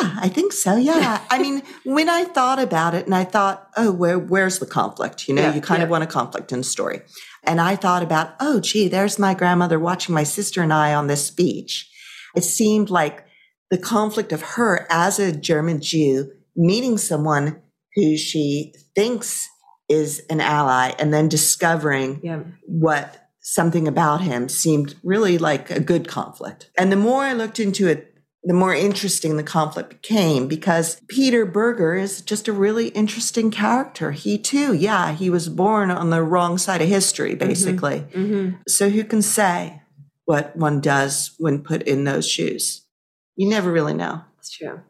yeah, 0.00 0.16
I 0.20 0.28
think 0.28 0.52
so. 0.52 0.76
Yeah. 0.76 1.20
I 1.30 1.38
mean, 1.38 1.62
when 1.84 2.08
I 2.08 2.24
thought 2.24 2.58
about 2.58 2.94
it 2.94 3.06
and 3.06 3.14
I 3.14 3.24
thought, 3.24 3.68
oh, 3.76 3.92
where, 3.92 4.18
where's 4.18 4.58
the 4.58 4.66
conflict? 4.66 5.28
You 5.28 5.34
know, 5.34 5.42
Yeah, 5.42 5.54
you 5.54 5.60
kind 5.60 5.82
of 5.82 5.88
want 5.88 6.04
a 6.04 6.06
conflict 6.06 6.52
in 6.52 6.58
the 6.58 6.64
story. 6.64 7.02
And 7.44 7.60
I 7.60 7.76
thought 7.76 8.02
about, 8.02 8.34
oh, 8.40 8.60
gee, 8.60 8.88
there's 8.88 9.18
my 9.18 9.34
grandmother 9.34 9.78
watching 9.78 10.14
my 10.14 10.24
sister 10.24 10.62
and 10.62 10.72
I 10.72 10.94
on 10.94 11.06
this 11.06 11.30
beach. 11.30 11.88
It 12.34 12.44
seemed 12.44 12.90
like 12.90 13.24
the 13.70 13.78
conflict 13.78 14.32
of 14.32 14.42
her 14.42 14.86
as 14.90 15.18
a 15.18 15.32
German 15.32 15.80
Jew 15.80 16.30
meeting 16.56 16.98
someone 16.98 17.60
who 17.94 18.16
she 18.16 18.74
thinks 18.94 19.48
is 19.88 20.22
an 20.30 20.40
ally 20.40 20.92
and 20.98 21.12
then 21.14 21.28
discovering 21.28 22.20
Yeah. 22.22 22.40
what 22.66 23.28
something 23.40 23.86
about 23.86 24.20
him 24.22 24.48
seemed 24.48 24.96
really 25.04 25.38
like 25.38 25.70
a 25.70 25.78
good 25.80 26.08
conflict. 26.08 26.70
And 26.76 26.90
the 26.90 26.96
more 26.96 27.22
I 27.22 27.32
looked 27.32 27.60
into 27.60 27.86
it, 27.86 28.12
the 28.46 28.54
more 28.54 28.72
interesting 28.72 29.36
the 29.36 29.42
conflict 29.42 29.90
became 29.90 30.46
because 30.46 31.00
Peter 31.08 31.44
Berger 31.44 31.94
is 31.94 32.22
just 32.22 32.46
a 32.46 32.52
really 32.52 32.88
interesting 32.88 33.50
character. 33.50 34.12
He 34.12 34.38
too, 34.38 34.72
yeah, 34.72 35.12
he 35.12 35.28
was 35.28 35.48
born 35.48 35.90
on 35.90 36.10
the 36.10 36.22
wrong 36.22 36.56
side 36.56 36.80
of 36.80 36.88
history, 36.88 37.34
basically. 37.34 38.00
Mm-hmm. 38.12 38.58
So 38.68 38.88
who 38.88 39.02
can 39.02 39.20
say 39.20 39.82
what 40.26 40.54
one 40.56 40.80
does 40.80 41.34
when 41.38 41.62
put 41.62 41.82
in 41.82 42.04
those 42.04 42.28
shoes? 42.28 42.86
You 43.34 43.48
never 43.48 43.72
really 43.72 43.94
know. 43.94 44.22
That's 44.36 44.50
true. 44.50 44.80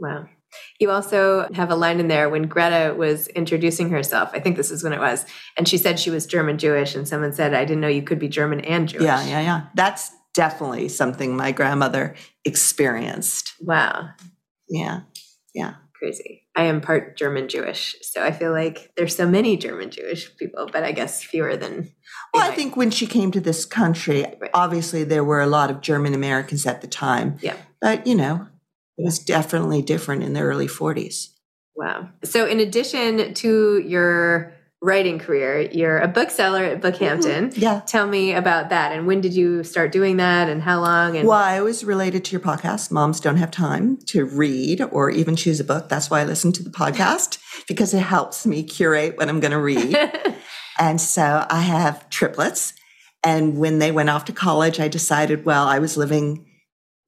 Wow. 0.00 0.26
You 0.80 0.90
also 0.90 1.48
have 1.54 1.70
a 1.70 1.76
line 1.76 2.00
in 2.00 2.08
there 2.08 2.28
when 2.28 2.48
Greta 2.48 2.92
was 2.96 3.28
introducing 3.28 3.90
herself. 3.90 4.30
I 4.32 4.40
think 4.40 4.56
this 4.56 4.72
is 4.72 4.82
when 4.82 4.92
it 4.92 5.00
was. 5.00 5.24
And 5.56 5.68
she 5.68 5.78
said 5.78 6.00
she 6.00 6.10
was 6.10 6.26
German 6.26 6.58
Jewish. 6.58 6.96
And 6.96 7.06
someone 7.06 7.32
said, 7.32 7.54
I 7.54 7.64
didn't 7.64 7.82
know 7.82 7.88
you 7.88 8.02
could 8.02 8.18
be 8.18 8.28
German 8.28 8.60
and 8.62 8.88
Jewish. 8.88 9.04
Yeah, 9.04 9.24
yeah, 9.26 9.40
yeah. 9.42 9.66
That's 9.74 10.10
definitely 10.36 10.88
something 10.88 11.34
my 11.36 11.50
grandmother 11.50 12.14
experienced. 12.44 13.54
Wow. 13.60 14.10
Yeah, 14.68 15.00
yeah. 15.54 15.74
Crazy. 15.94 16.42
I 16.54 16.64
am 16.64 16.80
part 16.82 17.16
German 17.16 17.48
Jewish. 17.48 17.96
So 18.02 18.22
I 18.22 18.30
feel 18.30 18.52
like 18.52 18.92
there's 18.96 19.16
so 19.16 19.26
many 19.26 19.56
German 19.56 19.90
Jewish 19.90 20.34
people, 20.36 20.68
but 20.70 20.84
I 20.84 20.92
guess 20.92 21.24
fewer 21.24 21.56
than. 21.56 21.90
Well, 22.34 22.50
I 22.50 22.54
think 22.54 22.76
when 22.76 22.90
she 22.90 23.06
came 23.06 23.30
to 23.30 23.40
this 23.40 23.64
country, 23.64 24.22
Right. 24.38 24.50
obviously 24.52 25.04
there 25.04 25.24
were 25.24 25.40
a 25.40 25.46
lot 25.46 25.70
of 25.70 25.80
German 25.80 26.12
Americans 26.12 26.66
at 26.66 26.82
the 26.82 26.86
time. 26.86 27.38
Yeah. 27.40 27.56
But, 27.80 28.06
you 28.06 28.14
know, 28.14 28.46
it 28.98 29.04
was 29.04 29.18
definitely 29.18 29.80
different 29.80 30.22
in 30.22 30.34
the 30.34 30.40
early 30.40 30.66
40s. 30.68 31.30
Wow. 31.74 32.10
So, 32.24 32.46
in 32.46 32.60
addition 32.60 33.34
to 33.34 33.78
your 33.78 34.52
writing 34.82 35.18
career, 35.18 35.62
you're 35.72 35.98
a 35.98 36.08
bookseller 36.08 36.62
at 36.62 36.80
Bookhampton. 36.82 37.50
Mm-hmm. 37.50 37.60
Yeah. 37.60 37.80
Tell 37.86 38.06
me 38.06 38.34
about 38.34 38.68
that. 38.68 38.92
And 38.92 39.06
when 39.06 39.20
did 39.20 39.34
you 39.34 39.64
start 39.64 39.90
doing 39.90 40.18
that 40.18 40.48
and 40.48 40.62
how 40.62 40.80
long? 40.80 41.16
And 41.16 41.26
Well, 41.26 41.38
I 41.38 41.60
was 41.60 41.84
related 41.84 42.24
to 42.26 42.32
your 42.32 42.40
podcast. 42.40 42.90
Moms 42.90 43.18
don't 43.20 43.36
have 43.36 43.50
time 43.50 43.96
to 44.08 44.24
read 44.24 44.82
or 44.92 45.10
even 45.10 45.34
choose 45.34 45.60
a 45.60 45.64
book. 45.64 45.88
That's 45.88 46.10
why 46.10 46.20
I 46.20 46.24
listen 46.24 46.52
to 46.52 46.62
the 46.62 46.70
podcast 46.70 47.38
because 47.68 47.94
it 47.94 48.00
helps 48.00 48.44
me 48.46 48.62
curate 48.62 49.16
what 49.16 49.28
I'm 49.28 49.40
going 49.40 49.52
to 49.52 49.60
read. 49.60 49.96
And 50.78 51.00
so 51.00 51.46
I 51.48 51.60
have 51.60 52.08
triplets. 52.10 52.74
And 53.24 53.58
when 53.58 53.78
they 53.78 53.90
went 53.90 54.10
off 54.10 54.24
to 54.26 54.32
college, 54.32 54.78
I 54.78 54.88
decided, 54.88 55.44
well, 55.44 55.66
I 55.66 55.78
was 55.78 55.96
living 55.96 56.46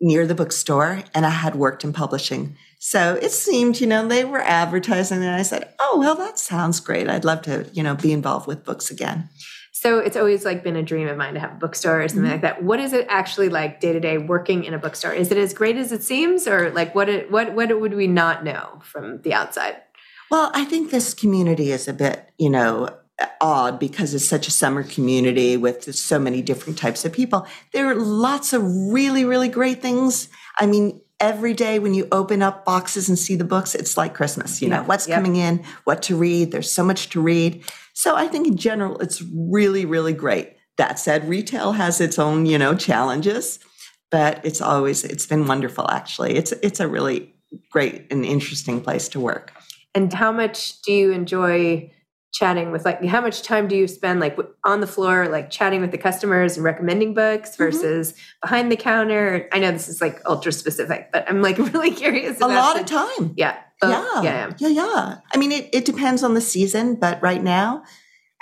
near 0.00 0.26
the 0.26 0.34
bookstore 0.34 1.02
and 1.14 1.26
I 1.26 1.30
had 1.30 1.54
worked 1.54 1.84
in 1.84 1.92
publishing. 1.92 2.56
So 2.78 3.14
it 3.20 3.32
seemed, 3.32 3.80
you 3.80 3.87
know, 3.87 4.06
they 4.06 4.25
were 4.25 4.40
advertising 4.40 5.18
and 5.18 5.35
I 5.35 5.42
said, 5.42 5.73
oh, 5.80 5.97
well, 5.99 6.14
that 6.14 6.38
sounds 6.38 6.78
great. 6.80 7.08
I'd 7.08 7.25
love 7.25 7.42
to, 7.42 7.68
you 7.73 7.82
know, 7.82 7.94
be 7.97 8.12
involved 8.12 8.47
with 8.47 8.64
books 8.64 8.90
again. 8.90 9.28
so, 9.73 9.99
it's 9.99 10.16
always 10.16 10.44
like 10.44 10.62
been 10.62 10.76
a 10.76 10.82
dream 10.82 11.08
of 11.08 11.16
mine 11.16 11.35
to 11.35 11.40
have 11.40 11.52
a 11.52 11.56
bookstore 11.56 12.02
or 12.02 12.08
something 12.08 12.25
Mm-hmm. 12.25 12.32
like 12.32 12.40
that. 12.42 12.62
What 12.62 12.80
is 12.80 12.92
it 12.92 13.06
actually 13.08 13.49
like 13.49 13.80
day 13.80 13.92
to 13.92 14.00
day 14.00 14.18
working 14.18 14.64
in 14.64 14.75
a 14.75 14.78
bookstore? 14.78 15.12
Is 15.12 15.30
it 15.32 15.38
as 15.38 15.52
great 15.54 15.76
as 15.76 15.92
it 15.92 16.02
seems, 16.02 16.47
or 16.49 16.70
like 16.70 16.94
what? 16.94 17.08
It, 17.08 17.30
what? 17.30 17.52
What 17.54 17.80
would 17.80 17.94
we 17.94 18.06
not 18.06 18.44
know 18.44 18.80
from 18.82 19.23
the 19.23 19.35
outside? 19.35 19.76
Well, 20.30 20.50
I 20.54 20.64
think 20.64 20.90
this 20.90 21.14
community 21.14 21.70
is 21.73 21.88
a 21.88 21.92
bit, 21.92 22.30
you 22.38 22.50
know, 22.50 22.90
odd 23.40 23.78
because 23.78 24.14
it's 24.14 24.28
such 24.28 24.47
a 24.47 24.50
summer 24.52 24.82
community 24.82 25.56
with 25.56 25.94
so 25.94 26.18
many 26.18 26.42
different 26.42 26.78
types 26.78 27.04
of 27.04 27.12
people. 27.12 27.47
There 27.73 27.87
are 27.88 27.94
lots 27.94 28.52
of 28.52 28.62
really, 28.64 29.25
really 29.25 29.49
great 29.49 29.80
things. 29.82 30.28
I 30.58 30.66
mean, 30.66 31.00
every 31.20 31.54
day 31.54 31.78
when 31.78 31.94
you 31.94 32.08
open 32.12 32.42
up 32.42 32.64
boxes 32.64 33.08
and 33.08 33.18
see 33.18 33.37
the 33.37 33.44
books, 33.44 33.75
it's 33.75 33.96
like 33.96 34.14
Christmas. 34.14 34.62
You 34.62 34.68
know, 34.68 34.82
what's 34.84 35.08
yep. 35.08 35.16
coming 35.16 35.37
in, 35.37 35.64
what 35.84 36.02
to 36.02 36.16
read. 36.16 36.52
There's 36.52 36.70
so 36.70 36.84
much 36.84 37.10
to 37.10 37.20
read. 37.20 37.64
So 37.94 38.14
I 38.16 38.28
think 38.28 38.46
in 38.46 38.56
general, 38.56 38.98
it's 38.98 39.22
really, 39.22 39.84
really 39.84 40.12
great. 40.12 40.56
That 40.76 40.98
said, 40.98 41.28
retail 41.28 41.72
has 41.72 42.00
its 42.00 42.18
own, 42.18 42.46
you 42.46 42.56
know, 42.56 42.76
challenges, 42.76 43.58
but 44.10 44.44
it's 44.44 44.60
always, 44.60 45.04
it's 45.04 45.26
been 45.26 45.46
wonderful 45.46 45.90
actually. 45.90 46.37
It's, 46.37 46.52
it's 46.62 46.78
a 46.78 46.87
really 46.87 47.34
great 47.70 48.06
and 48.12 48.25
interesting 48.25 48.80
place 48.80 49.08
to 49.08 49.20
work. 49.20 49.52
And 49.94 50.12
how 50.12 50.30
much 50.30 50.80
do 50.82 50.92
you 50.92 51.10
enjoy 51.10 51.90
chatting 52.32 52.70
with 52.70 52.85
like 52.85 53.02
how 53.04 53.20
much 53.20 53.42
time 53.42 53.66
do 53.68 53.75
you 53.76 53.88
spend 53.88 54.20
like 54.20 54.37
on 54.64 54.80
the 54.80 54.87
floor 54.87 55.28
like 55.28 55.50
chatting 55.50 55.80
with 55.80 55.90
the 55.90 55.99
customers 55.99 56.56
and 56.56 56.64
recommending 56.64 57.14
books 57.14 57.50
Mm-hmm. 57.52 57.62
versus 57.64 58.14
behind 58.42 58.70
the 58.70 58.76
counter? 58.76 59.49
I 59.52 59.58
know 59.58 59.70
this 59.73 59.88
is 59.88 60.00
like 60.00 60.20
ultra 60.26 60.52
specific, 60.52 61.11
but 61.12 61.28
I'm 61.28 61.40
like 61.42 61.58
really 61.73 61.90
curious 61.90 62.40
A 62.40 62.47
lot 62.47 62.75
the- 62.75 62.80
of 62.80 62.87
time. 62.87 63.35
Yeah. 63.37 63.56
both. 63.80 63.90
yeah. 63.90 64.23
Yeah. 64.23 64.52
yeah, 64.58 64.68
yeah. 64.68 65.16
I 65.35 65.38
mean, 65.38 65.52
it, 65.52 65.68
it 65.73 65.85
depends 65.85 66.23
on 66.23 66.35
the 66.35 66.40
season, 66.40 66.97
but 66.97 67.20
right 67.23 67.42
now, 67.42 67.82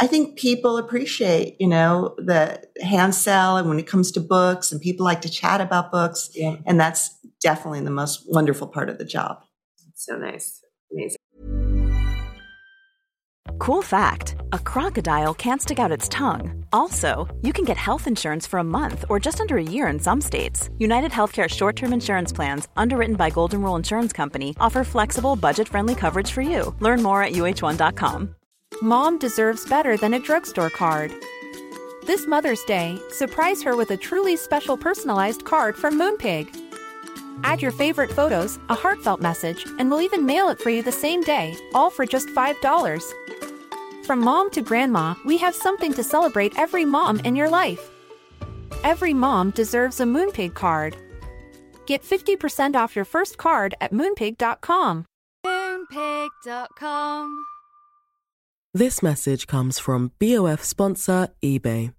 I 0.01 0.07
think 0.07 0.37
people 0.39 0.77
appreciate, 0.77 1.57
you 1.59 1.69
know, 1.69 2.15
the 2.19 2.63
hand 2.83 3.15
sell 3.15 3.57
and 3.57 3.67
when 3.69 3.79
it 3.79 3.87
comes 3.87 4.11
to 4.13 4.21
books 4.21 4.71
and 4.73 4.79
people 4.81 5.05
like 5.07 5.23
to 5.23 5.31
chat 5.31 5.61
about 5.63 5.91
books. 5.91 6.29
Yeah. 6.35 6.57
And 6.67 6.79
that's 6.79 7.17
definitely 7.41 7.81
the 7.81 7.91
most 7.91 8.25
wonderful 8.27 8.67
part 8.67 8.91
of 8.91 8.99
the 8.99 9.07
job. 9.07 9.39
So 9.95 10.17
nice. 10.17 10.61
Amazing. 10.93 11.17
Cool 13.59 13.83
fact 13.83 14.37
a 14.53 14.59
crocodile 14.59 15.35
can't 15.35 15.63
stick 15.63 15.79
out 15.79 15.93
its 15.93 16.09
tongue. 16.09 16.65
Also, 16.73 17.27
you 17.43 17.53
can 17.53 17.65
get 17.65 17.77
health 17.77 18.07
insurance 18.07 18.47
for 18.47 18.59
a 18.59 18.65
month 18.65 19.05
or 19.09 19.19
just 19.19 19.41
under 19.41 19.57
a 19.57 19.63
year 19.63 19.87
in 19.89 19.99
some 19.99 20.21
states. 20.21 20.71
United 20.79 21.11
Healthcare 21.11 21.49
short 21.49 21.77
term 21.77 21.93
insurance 21.93 22.33
plans, 22.33 22.69
underwritten 22.77 23.17
by 23.17 23.31
Golden 23.31 23.63
Rule 23.63 23.77
Insurance 23.77 24.13
Company, 24.13 24.55
offer 24.61 24.85
flexible, 24.85 25.37
budget 25.37 25.69
friendly 25.69 25.95
coverage 25.95 26.31
for 26.31 26.43
you. 26.43 26.75
Learn 26.81 27.03
more 27.03 27.23
at 27.23 27.33
uh1.com. 27.33 28.35
Mom 28.83 29.19
deserves 29.19 29.69
better 29.69 29.97
than 29.97 30.15
a 30.15 30.21
drugstore 30.21 30.71
card. 30.71 31.13
This 32.05 32.27
Mother's 32.27 32.63
Day, 32.65 32.99
surprise 33.11 33.63
her 33.63 33.75
with 33.75 33.91
a 33.91 33.97
truly 33.97 34.37
special 34.37 34.77
personalized 34.77 35.45
card 35.45 35.77
from 35.77 35.99
Moonpig. 35.99 36.66
Add 37.45 37.63
your 37.63 37.73
favorite 37.73 38.13
photos, 38.13 38.59
a 38.69 38.75
heartfelt 38.75 39.21
message, 39.21 39.65
and 39.79 39.91
we'll 39.91 40.03
even 40.03 40.27
mail 40.27 40.49
it 40.49 40.61
for 40.61 40.71
you 40.71 40.83
the 40.83 40.93
same 40.93 41.23
day, 41.23 41.57
all 41.75 41.91
for 41.91 42.07
just 42.07 42.29
$5. 42.29 43.03
From 44.05 44.21
mom 44.21 44.51
to 44.51 44.63
grandma, 44.63 45.15
we 45.25 45.37
have 45.39 45.55
something 45.55 45.93
to 45.95 46.05
celebrate 46.05 46.59
every 46.59 46.85
mom 46.85 47.19
in 47.21 47.35
your 47.35 47.51
life. 47.51 47.91
Every 48.85 49.15
mom 49.15 49.51
deserves 49.51 50.01
a 50.01 50.05
Moonpig 50.05 50.55
card. 50.55 50.97
Get 51.87 52.03
50% 52.03 52.77
off 52.77 52.95
your 52.95 53.05
first 53.05 53.39
card 53.39 53.75
at 53.81 53.93
moonpig.com. 53.93 55.07
Moonpig.com. 55.45 57.45
This 58.75 59.03
message 59.03 59.47
comes 59.47 59.79
from 59.79 60.13
BOF 60.21 60.63
sponsor 60.63 61.29
eBay. 61.43 61.95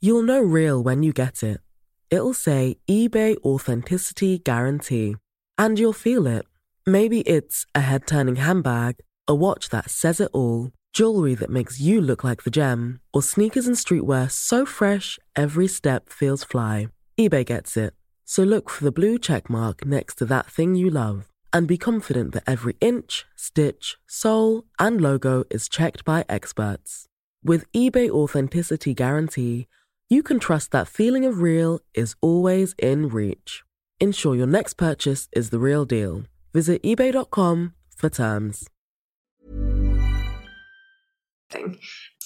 You'll 0.00 0.22
know 0.22 0.40
real 0.40 0.82
when 0.82 1.02
you 1.02 1.12
get 1.12 1.42
it. 1.42 1.60
It'll 2.10 2.34
say 2.34 2.76
eBay 2.88 3.36
Authenticity 3.44 4.38
Guarantee. 4.38 5.16
And 5.58 5.78
you'll 5.78 5.92
feel 5.92 6.26
it. 6.26 6.46
Maybe 6.86 7.20
it's 7.20 7.66
a 7.74 7.80
head 7.80 8.06
turning 8.06 8.36
handbag, 8.36 8.96
a 9.26 9.34
watch 9.34 9.70
that 9.70 9.90
says 9.90 10.20
it 10.20 10.30
all, 10.32 10.70
jewelry 10.92 11.34
that 11.34 11.50
makes 11.50 11.80
you 11.80 12.00
look 12.00 12.22
like 12.22 12.44
the 12.44 12.50
gem, 12.50 13.00
or 13.12 13.22
sneakers 13.22 13.66
and 13.66 13.76
streetwear 13.76 14.30
so 14.30 14.64
fresh 14.64 15.18
every 15.34 15.66
step 15.66 16.08
feels 16.08 16.44
fly. 16.44 16.88
eBay 17.18 17.44
gets 17.44 17.76
it. 17.76 17.94
So 18.24 18.42
look 18.42 18.70
for 18.70 18.84
the 18.84 18.92
blue 18.92 19.18
check 19.18 19.48
mark 19.50 19.84
next 19.84 20.16
to 20.16 20.24
that 20.26 20.46
thing 20.46 20.74
you 20.74 20.90
love 20.90 21.28
and 21.52 21.66
be 21.66 21.78
confident 21.78 22.34
that 22.34 22.42
every 22.46 22.76
inch, 22.82 23.24
stitch, 23.34 23.96
sole, 24.06 24.64
and 24.78 25.00
logo 25.00 25.44
is 25.48 25.70
checked 25.70 26.04
by 26.04 26.22
experts. 26.28 27.06
With 27.42 27.70
eBay 27.72 28.10
Authenticity 28.10 28.92
Guarantee, 28.92 29.66
you 30.08 30.22
can 30.22 30.38
trust 30.38 30.70
that 30.72 30.88
feeling 30.88 31.24
of 31.24 31.40
real 31.40 31.80
is 31.94 32.14
always 32.20 32.74
in 32.78 33.08
reach. 33.08 33.64
Ensure 34.00 34.36
your 34.36 34.46
next 34.46 34.74
purchase 34.74 35.28
is 35.32 35.50
the 35.50 35.58
real 35.58 35.84
deal. 35.84 36.24
Visit 36.52 36.82
eBay.com 36.82 37.74
for 37.96 38.10
terms. 38.10 38.68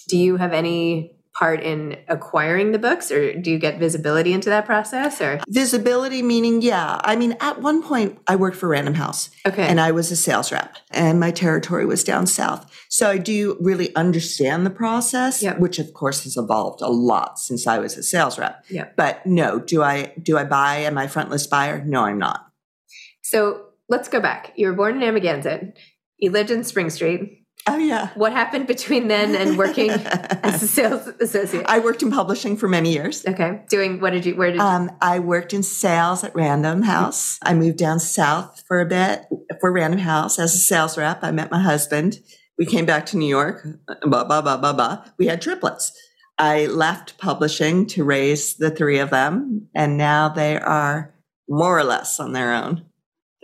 Do 0.09 0.19
you 0.19 0.37
have 0.37 0.53
any 0.53 1.20
part 1.41 1.63
in 1.63 1.97
acquiring 2.07 2.71
the 2.73 2.79
books 2.79 3.11
or 3.11 3.33
do 3.33 3.51
you 3.51 3.59
get 3.59 3.79
visibility 3.79 4.31
into 4.35 4.51
that 4.51 4.67
process 4.67 5.23
or 5.23 5.41
Visibility 5.49 6.21
meaning, 6.23 6.61
yeah. 6.61 7.01
I 7.03 7.17
mean, 7.17 7.35
at 7.41 7.63
one 7.63 7.83
point, 7.83 8.19
I 8.29 8.37
worked 8.37 8.59
for 8.59 8.69
Random 8.69 8.93
House. 8.93 9.31
Okay. 9.47 9.67
And 9.67 9.81
I 9.81 9.91
was 9.91 10.11
a 10.11 10.17
sales 10.17 10.53
rep, 10.53 10.77
and 10.91 11.19
my 11.19 11.31
territory 11.31 11.87
was 11.87 12.05
down 12.05 12.27
south. 12.27 12.71
So 12.91 13.09
I 13.09 13.17
do 13.17 13.57
really 13.59 13.95
understand 13.97 14.67
the 14.67 14.71
process, 14.71 15.43
Yep. 15.43 15.61
which 15.61 15.79
of 15.79 15.95
course 15.95 16.25
has 16.25 16.37
evolved 16.37 16.83
a 16.83 16.89
lot 16.89 17.39
since 17.39 17.67
I 17.67 17.79
was 17.79 17.97
a 17.97 18.03
sales 18.03 18.39
rep. 18.39 18.63
Yep. 18.69 18.97
But 18.97 19.25
no, 19.25 19.59
do 19.59 19.83
I 19.83 20.13
do 20.23 20.37
I 20.37 20.45
buy? 20.45 20.77
Am 20.79 20.99
I 20.99 21.07
front 21.07 21.31
list 21.31 21.49
buyer? 21.49 21.83
No, 21.87 22.05
I'm 22.05 22.19
not. 22.19 22.49
So 23.23 23.63
let's 23.89 24.09
go 24.09 24.21
back. 24.21 24.53
You 24.57 24.67
were 24.67 24.75
born 24.75 25.03
in 25.03 25.09
Amagansett. 25.15 25.73
You 26.19 26.31
lived 26.31 26.51
in 26.51 26.65
Spring 26.65 26.91
Street. 26.91 27.40
Oh 27.67 27.77
yeah. 27.77 28.09
What 28.15 28.33
happened 28.33 28.67
between 28.67 29.09
then 29.09 29.35
and 29.35 29.59
working 29.59 29.91
as 30.43 30.63
a 30.63 30.67
sales 30.67 31.07
associate? 31.21 31.67
I 31.69 31.79
worked 31.79 32.03
in 32.03 32.11
publishing 32.11 32.57
for 32.57 32.69
many 32.69 32.93
years. 32.93 33.25
okay. 33.27 33.63
Doing 33.69 34.01
what 34.01 34.11
did 34.11 34.25
you, 34.25 34.35
where 34.35 34.51
did 34.51 34.57
you? 34.59 34.63
Um, 34.63 34.91
I 35.01 35.19
worked 35.19 35.53
in 35.53 35.63
sales 35.63 36.25
at 36.25 36.35
Random 36.35 36.83
House. 36.83 37.39
I 37.43 37.55
moved 37.55 37.79
down 37.79 38.01
south 38.01 38.63
for 38.67 38.81
a 38.81 38.87
bit 38.87 39.27
for 39.61 39.71
Random 39.71 40.01
House 40.01 40.39
as 40.39 40.55
a 40.55 40.59
sales 40.59 40.97
rep. 40.97 41.23
I 41.23 41.31
met 41.33 41.51
my 41.51 41.61
husband. 41.61 42.21
We 42.59 42.67
came 42.67 42.87
back 42.87 43.07
to 43.07 43.17
New 43.17 43.29
York. 43.29 43.67
Blah 44.03 44.25
blah 44.25 44.41
blah 44.43 44.57
blah 44.57 44.73
blah. 44.73 45.05
We 45.19 45.27
had 45.27 45.43
triplets. 45.43 45.93
I 46.39 46.67
left 46.67 47.19
publishing 47.19 47.87
to 47.89 48.05
raise 48.05 48.57
the 48.57 48.71
three 48.71 48.99
of 48.99 49.11
them, 49.11 49.69
and 49.75 49.99
now 49.99 50.31
they 50.31 50.59
are 50.59 51.15
more 51.49 51.79
or 51.79 51.85
less 51.85 52.19
on 52.19 52.33
their 52.33 52.55
own. 52.55 52.87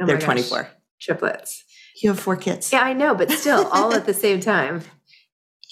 Oh 0.01 0.07
They're 0.07 0.17
gosh. 0.17 0.25
24. 0.25 0.69
Triplets. 1.01 1.65
You 2.03 2.11
have 2.11 2.21
four 2.21 2.37
kids. 2.37 2.73
Yeah, 2.73 2.83
I 2.83 2.93
know, 2.93 3.15
but 3.15 3.31
still 3.31 3.67
all 3.69 3.95
at 3.95 4.07
the 4.07 4.15
same 4.27 4.41
time. 4.41 4.83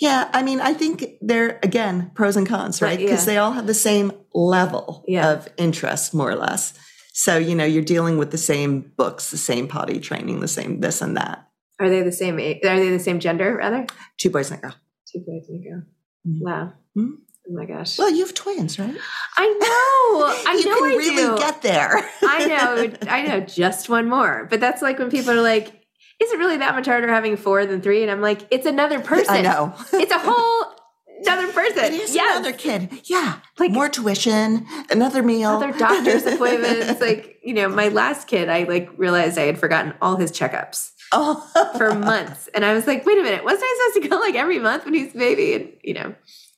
Yeah, 0.00 0.28
I 0.32 0.42
mean, 0.42 0.60
I 0.60 0.74
think 0.74 1.04
they're 1.20 1.58
again 1.62 2.10
pros 2.14 2.36
and 2.36 2.46
cons, 2.48 2.82
right? 2.82 2.98
Because 2.98 3.26
yeah. 3.26 3.34
they 3.34 3.38
all 3.38 3.52
have 3.52 3.66
the 3.66 3.74
same 3.74 4.12
level 4.34 5.04
Yeah. 5.06 5.30
of 5.32 5.48
interest, 5.56 6.14
more 6.14 6.30
or 6.30 6.34
less. 6.36 6.74
So 7.12 7.38
you 7.38 7.54
know, 7.54 7.64
you're 7.64 7.84
dealing 7.84 8.18
with 8.18 8.30
the 8.32 8.38
same 8.38 8.92
books, 8.96 9.30
the 9.30 9.36
same 9.36 9.68
potty 9.68 10.00
training, 10.00 10.40
the 10.40 10.48
same 10.48 10.80
this 10.80 11.00
and 11.00 11.16
that. 11.16 11.46
Are 11.80 11.88
they 11.88 12.02
the 12.02 12.12
same 12.12 12.40
age? 12.40 12.64
Are 12.64 12.76
they 12.78 12.90
the 12.90 12.98
same 12.98 13.20
gender, 13.20 13.54
rather? 13.56 13.86
Two 14.18 14.30
boys 14.30 14.50
and 14.50 14.58
a 14.58 14.62
girl. 14.62 14.74
Two 15.12 15.20
boys 15.20 15.48
and 15.48 15.60
a 15.64 15.68
girl. 15.68 15.82
Mhm. 16.26 16.38
Wow. 16.40 16.72
Mhm. 16.96 17.12
Oh 17.46 17.52
my 17.52 17.66
gosh. 17.66 17.98
Well, 17.98 18.10
you 18.10 18.24
have 18.24 18.34
twins, 18.34 18.78
right? 18.78 18.96
I 19.36 19.46
know. 19.46 20.26
I 20.50 20.54
you 20.58 20.64
know 20.70 20.76
can 20.78 20.84
I 20.92 20.96
really 20.96 21.16
do. 21.16 21.36
get 21.38 21.62
there. 21.62 22.08
I 22.22 22.46
know. 22.46 22.92
I 23.08 23.22
know. 23.22 23.40
Just 23.40 23.88
one 23.88 24.08
more. 24.08 24.46
But 24.50 24.60
that's 24.60 24.80
like 24.82 24.98
when 24.98 25.10
people 25.10 25.32
are 25.32 25.42
like, 25.42 25.83
is 26.24 26.32
it 26.32 26.38
really 26.38 26.56
that 26.58 26.74
much 26.74 26.86
harder 26.86 27.08
having 27.08 27.36
four 27.36 27.66
than 27.66 27.80
three? 27.80 28.02
And 28.02 28.10
I'm 28.10 28.20
like, 28.20 28.46
it's 28.50 28.66
another 28.66 29.00
person. 29.00 29.34
I 29.34 29.40
know. 29.42 29.74
It's 29.92 30.12
a 30.12 30.18
whole 30.18 30.74
another 31.20 31.52
person. 31.52 31.84
It 31.84 31.92
is 31.94 32.14
yes. 32.14 32.36
another 32.36 32.56
kid. 32.56 33.02
Yeah. 33.04 33.40
Like- 33.58 33.70
more 33.70 33.88
tuition, 33.88 34.66
another 34.90 35.22
meal. 35.22 35.50
Other 35.50 35.72
doctor's 35.72 36.26
appointments. 36.26 37.00
Like, 37.00 37.38
you 37.42 37.54
know, 37.54 37.68
my 37.68 37.88
last 37.88 38.26
kid, 38.26 38.48
I 38.48 38.64
like 38.64 38.90
realized 38.96 39.38
I 39.38 39.42
had 39.42 39.58
forgotten 39.58 39.94
all 40.00 40.16
his 40.16 40.32
checkups 40.32 40.92
oh. 41.12 41.74
for 41.76 41.94
months. 41.98 42.48
And 42.54 42.64
I 42.64 42.74
was 42.74 42.86
like, 42.86 43.04
wait 43.04 43.18
a 43.18 43.22
minute, 43.22 43.44
wasn't 43.44 43.64
I 43.64 43.90
supposed 43.92 44.04
to 44.04 44.08
go 44.08 44.20
like 44.20 44.34
every 44.34 44.58
month 44.58 44.84
when 44.84 44.94
he's 44.94 45.14
a 45.14 45.18
baby? 45.18 45.54
And, 45.54 45.72
you 45.82 45.94
know, 45.94 46.14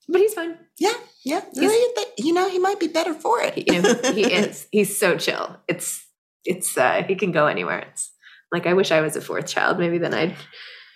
but 0.09 0.21
he's 0.21 0.35
fine. 0.35 0.57
yeah, 0.79 0.93
yeah. 1.25 1.43
You 1.53 1.63
know, 1.63 1.73
you, 1.73 1.93
think- 1.97 2.13
you 2.19 2.33
know, 2.33 2.49
he 2.49 2.59
might 2.59 2.79
be 2.79 2.89
better 2.89 3.15
for 3.15 3.41
it. 3.41 3.57
you 3.57 3.83
know, 3.83 3.95
he 4.13 4.33
is. 4.33 4.69
He's 4.71 4.97
so 4.97 5.17
chill. 5.17 5.57
It's 5.69 6.05
it's 6.45 6.79
uh 6.79 7.03
he 7.09 7.17
can 7.17 7.33
go 7.33 7.47
anywhere. 7.47 7.81
It's 7.91 8.13
like 8.53 8.67
I 8.67 8.73
wish 8.75 8.91
I 8.93 9.01
was 9.01 9.17
a 9.17 9.21
fourth 9.21 9.47
child. 9.47 9.79
Maybe 9.79 9.99
then 9.99 10.15
I'd 10.15 10.37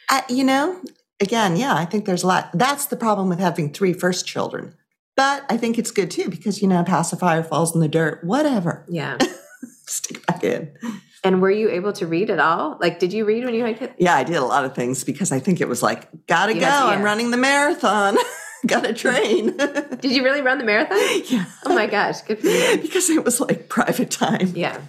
Uh, 0.08 0.22
you 0.28 0.44
know, 0.44 0.80
again, 1.20 1.56
yeah, 1.56 1.74
I 1.74 1.84
think 1.84 2.04
there's 2.04 2.22
a 2.22 2.26
lot. 2.26 2.50
That's 2.54 2.86
the 2.86 2.96
problem 2.96 3.28
with 3.28 3.38
having 3.38 3.72
three 3.72 3.92
first 3.92 4.26
children. 4.26 4.74
But 5.16 5.44
I 5.50 5.56
think 5.56 5.78
it's 5.78 5.90
good 5.90 6.10
too 6.10 6.30
because, 6.30 6.62
you 6.62 6.68
know, 6.68 6.82
pacifier 6.84 7.42
falls 7.42 7.74
in 7.74 7.80
the 7.80 7.88
dirt, 7.88 8.24
whatever. 8.24 8.86
yeah. 8.88 9.18
Stick 9.86 10.24
back 10.26 10.44
in. 10.44 10.72
And 11.24 11.42
were 11.42 11.50
you 11.50 11.68
able 11.68 11.92
to 11.94 12.06
read 12.06 12.30
at 12.30 12.38
all? 12.38 12.78
Like, 12.80 12.98
did 13.00 13.12
you 13.12 13.24
read 13.24 13.44
when 13.44 13.54
you 13.54 13.64
had 13.64 13.76
kids? 13.76 13.92
Yeah, 13.98 14.14
I 14.14 14.22
did 14.24 14.36
a 14.36 14.44
lot 14.44 14.64
of 14.64 14.74
things 14.74 15.02
because 15.04 15.32
I 15.32 15.40
think 15.40 15.60
it 15.60 15.68
was 15.68 15.82
like, 15.82 16.26
gotta 16.26 16.54
You 16.54 16.60
go. 16.60 16.66
I'm 16.68 17.02
running 17.02 17.30
the 17.32 17.36
marathon. 17.36 18.16
gotta 18.66 18.94
train. 18.94 19.56
Did 20.00 20.04
you 20.12 20.22
really 20.22 20.42
run 20.42 20.58
the 20.58 20.64
marathon? 20.64 20.98
yeah. 21.28 21.44
Oh 21.66 21.74
my 21.74 21.86
gosh, 21.86 22.20
good 22.22 22.38
for 22.38 22.46
you. 22.46 22.78
because 22.80 23.10
it 23.10 23.24
was 23.24 23.40
like 23.40 23.68
private 23.68 24.10
time. 24.10 24.52
Yeah. 24.54 24.80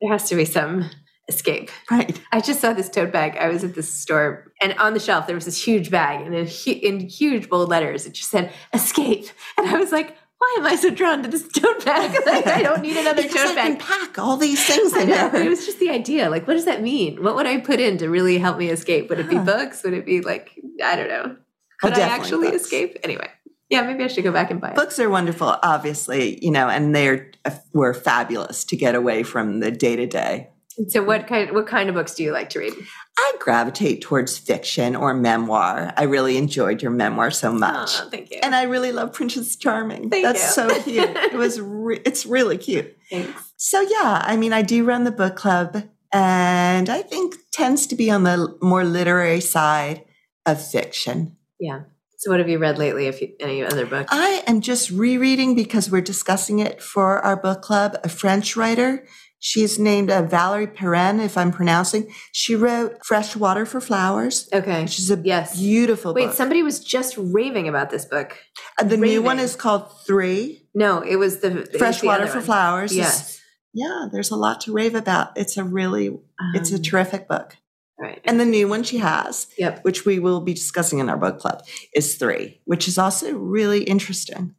There 0.00 0.10
has 0.12 0.28
to 0.28 0.36
be 0.36 0.44
some 0.44 0.90
escape. 1.28 1.70
Right. 1.90 2.20
I 2.32 2.40
just 2.40 2.60
saw 2.60 2.72
this 2.72 2.88
tote 2.88 3.12
bag. 3.12 3.36
I 3.36 3.48
was 3.48 3.64
at 3.64 3.74
this 3.74 3.92
store 3.92 4.52
And 4.62 4.74
on 4.78 4.94
the 4.94 5.00
shelf, 5.00 5.26
there 5.26 5.34
was 5.34 5.44
this 5.44 5.62
huge 5.62 5.90
bag, 5.90 6.24
and 6.24 6.34
in, 6.34 6.46
in 6.68 7.00
huge 7.00 7.48
bold 7.48 7.68
letters, 7.68 8.06
it 8.06 8.12
just 8.14 8.30
said 8.30 8.52
"escape." 8.72 9.26
And 9.58 9.68
I 9.68 9.76
was 9.76 9.92
like, 9.92 10.16
"Why 10.38 10.56
am 10.58 10.66
I 10.66 10.76
so 10.76 10.90
drawn 10.90 11.22
to 11.22 11.28
this 11.28 11.46
tote 11.48 11.84
bag? 11.84 12.16
Like, 12.26 12.46
I 12.46 12.62
don't 12.62 12.82
need 12.82 12.96
another 12.96 13.22
because 13.28 13.36
I 13.36 13.46
tote 13.46 13.56
can 13.56 13.74
bag." 13.74 13.80
pack 13.80 14.18
all 14.18 14.36
these 14.36 14.64
things 14.64 14.96
in 14.96 15.08
there. 15.08 15.34
It 15.34 15.48
was 15.48 15.66
just 15.66 15.78
the 15.80 15.90
idea. 15.90 16.30
Like, 16.30 16.46
what 16.46 16.54
does 16.54 16.64
that 16.66 16.80
mean? 16.82 17.22
What 17.22 17.34
would 17.36 17.46
I 17.46 17.58
put 17.60 17.80
in 17.80 17.98
to 17.98 18.08
really 18.08 18.38
help 18.38 18.56
me 18.58 18.70
escape? 18.70 19.08
Would 19.10 19.20
it 19.20 19.28
be 19.28 19.38
books? 19.38 19.82
Would 19.82 19.94
it 19.94 20.06
be 20.06 20.20
like 20.20 20.52
I 20.82 20.96
don't 20.96 21.08
know? 21.08 21.36
Oh, 21.82 21.88
Could 21.88 21.98
I 21.98 22.02
actually 22.02 22.50
books. 22.50 22.62
escape? 22.62 22.96
Anyway, 23.04 23.28
yeah, 23.68 23.82
maybe 23.82 24.02
I 24.04 24.06
should 24.06 24.24
go 24.24 24.32
back 24.32 24.50
and 24.50 24.60
buy 24.60 24.70
it. 24.70 24.76
Books 24.76 24.98
are 24.98 25.10
wonderful, 25.10 25.56
obviously, 25.62 26.42
you 26.42 26.50
know, 26.50 26.68
and 26.68 26.94
they're 26.94 27.32
uh, 27.44 27.50
were 27.74 27.92
fabulous 27.92 28.64
to 28.66 28.76
get 28.76 28.94
away 28.94 29.22
from 29.22 29.60
the 29.60 29.70
day 29.70 29.96
to 29.96 30.06
day. 30.06 30.48
So, 30.88 31.02
what 31.02 31.26
kind? 31.26 31.52
What 31.52 31.66
kind 31.66 31.88
of 31.88 31.94
books 31.94 32.14
do 32.14 32.22
you 32.22 32.32
like 32.32 32.50
to 32.50 32.58
read? 32.58 32.74
I 33.18 33.32
gravitate 33.40 34.02
towards 34.02 34.36
fiction 34.36 34.94
or 34.94 35.14
memoir. 35.14 35.92
I 35.96 36.02
really 36.02 36.36
enjoyed 36.36 36.82
your 36.82 36.90
memoir 36.90 37.30
so 37.30 37.50
much. 37.50 37.90
Oh, 37.94 38.08
thank 38.10 38.30
you. 38.30 38.40
And 38.42 38.54
I 38.54 38.64
really 38.64 38.92
love 38.92 39.12
Princess 39.14 39.56
Charming. 39.56 40.10
Thank 40.10 40.24
That's 40.24 40.42
you. 40.42 40.68
so 40.68 40.82
cute. 40.82 41.16
It 41.16 41.34
was 41.34 41.60
re- 41.60 42.02
it's 42.04 42.26
really 42.26 42.58
cute. 42.58 42.96
Thanks. 43.10 43.52
So 43.56 43.80
yeah, 43.80 44.22
I 44.22 44.36
mean, 44.36 44.52
I 44.52 44.62
do 44.62 44.84
run 44.84 45.04
the 45.04 45.10
book 45.10 45.36
club, 45.36 45.84
and 46.12 46.90
I 46.90 47.02
think 47.02 47.36
tends 47.52 47.86
to 47.86 47.96
be 47.96 48.10
on 48.10 48.24
the 48.24 48.56
more 48.60 48.84
literary 48.84 49.40
side 49.40 50.04
of 50.44 50.62
fiction. 50.62 51.36
Yeah. 51.58 51.82
So, 52.18 52.30
what 52.30 52.40
have 52.40 52.48
you 52.48 52.58
read 52.58 52.78
lately? 52.78 53.06
If 53.06 53.20
you, 53.20 53.34
any 53.40 53.62
other 53.62 53.84
books? 53.84 54.08
I 54.10 54.42
am 54.46 54.60
just 54.60 54.90
rereading 54.90 55.54
because 55.54 55.90
we're 55.90 56.00
discussing 56.00 56.58
it 56.60 56.82
for 56.82 57.18
our 57.20 57.36
book 57.36 57.62
club. 57.62 57.98
A 58.04 58.08
French 58.08 58.56
writer. 58.56 59.06
She's 59.46 59.78
named 59.78 60.10
uh, 60.10 60.22
Valerie 60.22 60.66
Perrin, 60.66 61.20
if 61.20 61.38
I'm 61.38 61.52
pronouncing. 61.52 62.12
She 62.32 62.56
wrote 62.56 63.04
Fresh 63.06 63.36
Water 63.36 63.64
for 63.64 63.80
Flowers, 63.80 64.48
okay. 64.52 64.82
is 64.82 65.08
a 65.08 65.20
Yes. 65.22 65.56
beautiful 65.56 66.12
Wait, 66.14 66.26
book. 66.26 66.34
somebody 66.34 66.64
was 66.64 66.80
just 66.80 67.14
raving 67.16 67.68
about 67.68 67.90
this 67.90 68.04
book. 68.04 68.36
Uh, 68.76 68.82
the 68.82 68.96
new 68.96 69.22
one 69.22 69.38
is 69.38 69.54
called 69.54 69.84
Three. 70.04 70.66
No, 70.74 71.00
it 71.00 71.14
was 71.14 71.38
the 71.42 71.50
was 71.50 71.68
Fresh 71.78 72.00
the 72.00 72.08
Water 72.08 72.26
for 72.26 72.38
one. 72.38 72.44
Flowers. 72.44 72.90
is- 72.90 72.96
Yes. 72.96 73.40
yeah, 73.72 74.06
there's 74.10 74.32
a 74.32 74.36
lot 74.36 74.60
to 74.62 74.72
rave 74.72 74.96
about. 74.96 75.38
It's 75.38 75.56
a 75.56 75.62
really, 75.62 76.18
it's 76.54 76.72
a 76.72 76.76
Um, 76.76 76.82
terrific 76.82 77.28
book. 77.28 77.56
right. 78.00 78.20
And 78.24 78.40
the 78.40 78.44
new 78.44 78.66
one 78.66 78.82
she 78.82 78.98
has, 78.98 79.46
Yep. 79.58 79.84
which 79.84 80.04
we 80.04 80.18
will 80.18 80.40
be 80.40 80.54
discussing 80.54 80.98
in 80.98 81.08
our 81.08 81.16
book 81.16 81.38
club, 81.38 81.62
is 81.94 82.16
Three, 82.16 82.62
which 82.64 82.88
is 82.88 82.98
also 82.98 83.32
really 83.32 83.84
interesting. 83.84 84.56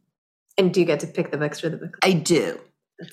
And 0.56 0.72
do 0.72 0.80
you 0.80 0.86
get 0.86 1.00
to 1.00 1.06
pick 1.06 1.30
the 1.30 1.36
books 1.36 1.60
for 1.60 1.68
the 1.68 1.76
book? 1.76 2.00
Club? 2.00 2.10
I 2.10 2.12
do. 2.14 2.58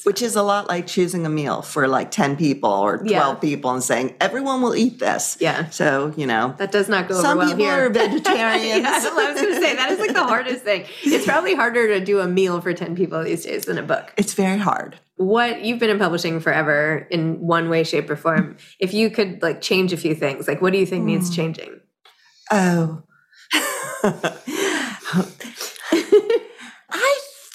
Which 0.04 0.24
is 0.24 0.36
a 0.36 0.42
lot 0.42 0.68
like 0.68 0.88
choosing 0.88 1.28
a 1.28 1.30
meal 1.30 1.62
for 1.62 1.88
like 1.88 2.10
10 2.10 2.38
people 2.38 2.72
or 2.72 2.98
12 2.98 3.08
Yeah. 3.12 3.36
people 3.36 3.70
and 3.72 3.84
saying, 3.84 4.16
everyone 4.20 4.64
will 4.64 4.76
eat 4.76 4.98
this. 4.98 5.38
yeah. 5.40 5.70
So, 5.70 6.12
you 6.18 6.26
know, 6.26 6.56
That 6.58 6.72
does 6.72 6.90
not 6.90 7.08
go 7.08 7.14
Some 7.22 7.38
over 7.38 7.48
well 7.48 7.50
people 7.50 7.66
here. 7.66 7.86
are 7.86 7.90
vegetarians. 7.94 8.82
yeah, 8.84 8.90
I 8.90 9.32
was 9.32 9.40
going 9.42 9.54
to 9.54 9.62
say 9.62 9.76
that 9.76 9.92
is 9.92 10.00
like 10.00 10.14
the 10.14 10.24
hardest 10.34 10.64
thing. 10.64 10.86
It's 11.04 11.26
probably 11.26 11.54
harder 11.54 11.88
to 11.90 12.04
do 12.04 12.20
a 12.20 12.28
meal 12.28 12.62
for 12.62 12.74
ten 12.74 12.96
people 12.96 13.24
these 13.24 13.46
days 13.46 13.66
than 13.66 13.78
a 13.78 13.84
book. 13.84 14.12
it's 14.18 14.34
very 14.34 14.58
hard. 14.58 14.98
What 15.18 15.62
you've 15.64 15.78
been 15.80 15.92
in 15.92 16.00
publishing 16.00 16.40
forever 16.40 17.08
in 17.12 17.40
one 17.40 17.70
way, 17.70 17.84
shape, 17.84 18.10
or 18.10 18.16
form. 18.16 18.58
If 18.80 18.92
you 18.94 19.10
could 19.12 19.42
like 19.44 19.62
change 19.62 19.94
a 19.94 19.98
few 19.98 20.16
things, 20.16 20.48
like 20.48 20.62
what 20.64 20.74
do 20.74 20.80
you 20.80 20.86
think 20.88 21.06
needs 21.06 21.28
Hmm. 21.30 21.34
changing? 21.36 21.80
Oh. 22.52 23.04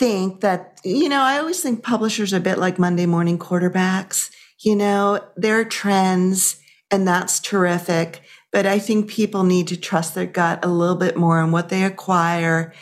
Think 0.00 0.40
that, 0.40 0.80
you 0.82 1.10
know, 1.10 1.20
I 1.20 1.38
always 1.38 1.60
think 1.60 1.82
publishers 1.82 2.32
are 2.32 2.38
a 2.38 2.40
bit 2.40 2.56
like 2.56 2.78
Monday 2.78 3.04
morning 3.04 3.38
quarterbacks. 3.38 4.30
You 4.60 4.74
know, 4.74 5.20
there 5.36 5.60
are 5.60 5.64
trends, 5.64 6.56
and 6.90 7.06
that's 7.06 7.38
terrific. 7.38 8.22
But 8.50 8.64
I 8.64 8.78
think 8.78 9.10
people 9.10 9.44
need 9.44 9.68
to 9.68 9.76
trust 9.76 10.14
their 10.14 10.24
gut 10.24 10.64
a 10.64 10.68
little 10.68 10.96
bit 10.96 11.18
more 11.18 11.38
on 11.38 11.52
what 11.52 11.68
they 11.68 11.84
acquire 11.84 12.72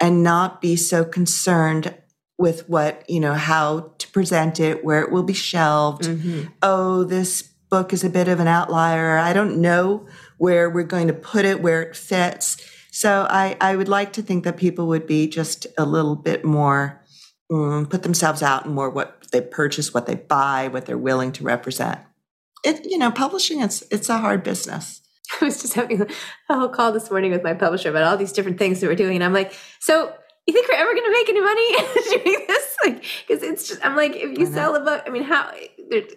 and 0.00 0.22
not 0.22 0.60
be 0.60 0.76
so 0.76 1.04
concerned 1.04 1.96
with 2.38 2.68
what, 2.68 3.02
you 3.10 3.18
know, 3.18 3.34
how 3.34 3.92
to 3.98 4.08
present 4.12 4.60
it, 4.60 4.84
where 4.84 5.02
it 5.02 5.10
will 5.10 5.24
be 5.24 5.34
shelved 5.34 6.04
Mm-hmm. 6.04 6.42
oh, 6.62 7.02
this 7.02 7.42
book 7.42 7.92
is 7.92 8.04
a 8.04 8.08
bit 8.08 8.28
of 8.28 8.38
an 8.38 8.46
outlier. 8.46 9.18
I 9.18 9.32
don't 9.32 9.60
know 9.60 10.06
where 10.38 10.70
we're 10.70 10.84
going 10.84 11.08
to 11.08 11.12
put 11.12 11.44
it, 11.44 11.60
where 11.60 11.82
it 11.82 11.96
fits. 11.96 12.56
So 12.98 13.28
I, 13.30 13.56
I 13.60 13.76
would 13.76 13.86
like 13.86 14.14
to 14.14 14.22
think 14.22 14.42
that 14.42 14.56
people 14.56 14.88
would 14.88 15.06
be 15.06 15.28
just 15.28 15.68
a 15.78 15.86
little 15.86 16.16
bit 16.16 16.44
more, 16.44 17.00
mm, 17.48 17.88
put 17.88 18.02
themselves 18.02 18.42
out 18.42 18.66
in 18.66 18.74
more 18.74 18.90
what 18.90 19.24
they 19.30 19.40
purchase, 19.40 19.94
what 19.94 20.06
they 20.06 20.16
buy, 20.16 20.66
what 20.66 20.84
they're 20.84 20.98
willing 20.98 21.30
to 21.34 21.44
represent. 21.44 22.00
It, 22.64 22.84
you 22.90 22.98
know, 22.98 23.12
publishing, 23.12 23.60
it's, 23.60 23.84
it's 23.92 24.08
a 24.08 24.18
hard 24.18 24.42
business. 24.42 25.00
I 25.40 25.44
was 25.44 25.62
just 25.62 25.74
having 25.74 26.02
a 26.02 26.08
whole 26.52 26.70
call 26.70 26.90
this 26.90 27.08
morning 27.08 27.30
with 27.30 27.44
my 27.44 27.54
publisher 27.54 27.88
about 27.88 28.02
all 28.02 28.16
these 28.16 28.32
different 28.32 28.58
things 28.58 28.80
that 28.80 28.88
we're 28.88 28.96
doing, 28.96 29.14
and 29.14 29.22
I'm 29.22 29.32
like, 29.32 29.54
so. 29.78 30.12
You 30.48 30.54
think 30.54 30.66
we're 30.66 30.76
ever 30.76 30.94
going 30.94 31.04
to 31.04 31.12
make 31.12 31.28
any 31.28 31.42
money 31.42 32.24
doing 32.24 32.46
this? 32.48 32.76
Like, 32.84 33.04
because 33.26 33.42
it's 33.42 33.68
just, 33.68 33.84
I'm 33.84 33.96
like, 33.96 34.16
if 34.16 34.38
you 34.38 34.46
sell 34.46 34.74
a 34.74 34.80
book, 34.80 35.02
I 35.06 35.10
mean, 35.10 35.24
how? 35.24 35.52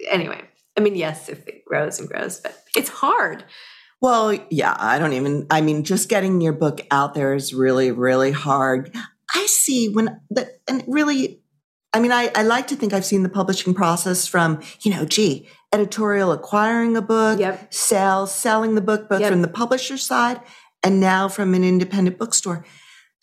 Anyway, 0.09 0.41
I 0.77 0.79
mean, 0.79 0.95
yes, 0.95 1.27
if 1.27 1.45
it 1.47 1.65
grows 1.65 1.99
and 1.99 2.07
grows, 2.07 2.39
but 2.39 2.57
it's 2.73 2.87
hard. 2.87 3.43
Well, 4.01 4.35
yeah, 4.49 4.75
I 4.79 4.97
don't 4.97 5.13
even, 5.13 5.45
I 5.51 5.61
mean, 5.61 5.83
just 5.83 6.09
getting 6.09 6.41
your 6.41 6.53
book 6.53 6.81
out 6.89 7.13
there 7.13 7.35
is 7.35 7.53
really, 7.53 7.91
really 7.91 8.31
hard. 8.31 8.93
I 9.35 9.45
see 9.45 9.89
when, 9.89 10.19
the, 10.31 10.51
and 10.67 10.83
really, 10.87 11.41
I 11.93 11.99
mean, 11.99 12.11
I, 12.11 12.31
I 12.35 12.41
like 12.41 12.67
to 12.67 12.75
think 12.75 12.93
I've 12.93 13.05
seen 13.05 13.21
the 13.21 13.29
publishing 13.29 13.73
process 13.75 14.25
from, 14.25 14.59
you 14.81 14.91
know, 14.91 15.05
gee, 15.05 15.47
editorial 15.71 16.31
acquiring 16.31 16.97
a 16.97 17.01
book, 17.01 17.39
Yep. 17.39 17.71
sales, 17.73 18.33
selling 18.33 18.73
the 18.75 18.81
book, 18.81 19.07
both 19.07 19.21
Yep. 19.21 19.31
from 19.31 19.41
the 19.43 19.47
publisher 19.47 19.97
side 19.97 20.41
and 20.83 20.99
now 20.99 21.27
from 21.27 21.53
an 21.53 21.63
independent 21.63 22.17
bookstore. 22.17 22.65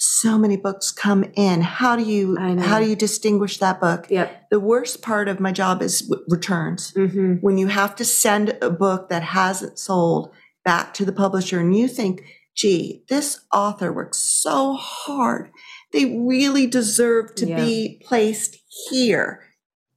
So 0.01 0.38
many 0.38 0.57
books 0.57 0.93
come 0.93 1.25
in. 1.35 1.61
How 1.61 1.97
do 1.97 2.05
you, 2.05 2.37
how 2.37 2.79
do 2.79 2.88
you 2.88 2.95
distinguish 2.95 3.59
that 3.59 3.81
book? 3.81 4.07
Yep. 4.09 4.51
The 4.51 4.61
worst 4.61 5.03
part 5.03 5.29
of 5.29 5.41
my 5.41 5.51
job 5.51 5.83
is 5.83 6.03
w- 6.03 6.25
returns 6.29 6.93
Mm-hmm. 6.93 7.35
when 7.41 7.59
you 7.59 7.67
have 7.67 7.97
to 7.97 8.05
send 8.05 8.57
a 8.62 8.71
book 8.71 9.09
that 9.09 9.25
hasn't 9.25 9.77
sold 9.81 10.31
back 10.68 10.92
to 10.92 11.04
the 11.07 11.12
publisher 11.12 11.59
and 11.61 11.74
you 11.74 11.88
think, 11.88 12.20
gee, 12.54 13.02
this 13.09 13.40
author 13.54 13.90
worked 13.90 14.14
so 14.14 14.74
hard. 14.74 15.50
They 15.94 16.04
really 16.04 16.66
deserve 16.66 17.35
to 17.37 17.46
Yeah. 17.46 17.57
be 17.57 18.02
placed 18.07 18.59
here, 18.90 19.44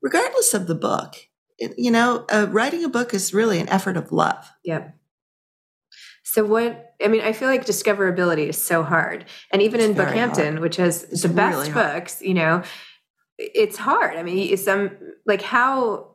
regardless 0.01 0.53
of 0.53 0.67
the 0.67 0.75
book. 0.89 1.15
You 1.77 1.91
know, 1.91 2.25
uh, 2.31 2.47
writing 2.49 2.85
a 2.85 2.89
book 2.89 3.13
is 3.13 3.33
really 3.33 3.59
an 3.59 3.67
effort 3.67 3.97
of 3.97 4.13
love. 4.13 4.49
Yep. 4.63 4.95
So 6.23 6.45
what 6.45 6.93
I 7.03 7.09
mean, 7.09 7.19
I 7.21 7.33
feel 7.33 7.49
like 7.49 7.65
discoverability 7.65 8.47
is 8.47 8.57
so 8.63 8.81
hard. 8.81 9.25
And 9.51 9.61
even 9.61 9.81
It's 9.81 9.89
in 9.89 9.95
Bookhampton, 9.95 10.51
hard. 10.53 10.59
which 10.61 10.77
has 10.77 11.03
It's 11.11 11.23
the 11.23 11.27
best 11.27 11.57
really 11.57 11.73
books, 11.73 12.21
you 12.21 12.33
know, 12.33 12.63
it's 13.37 13.75
hard. 13.75 14.15
I 14.15 14.23
mean, 14.23 14.55
some 14.55 14.91
like 15.25 15.41
how 15.41 16.10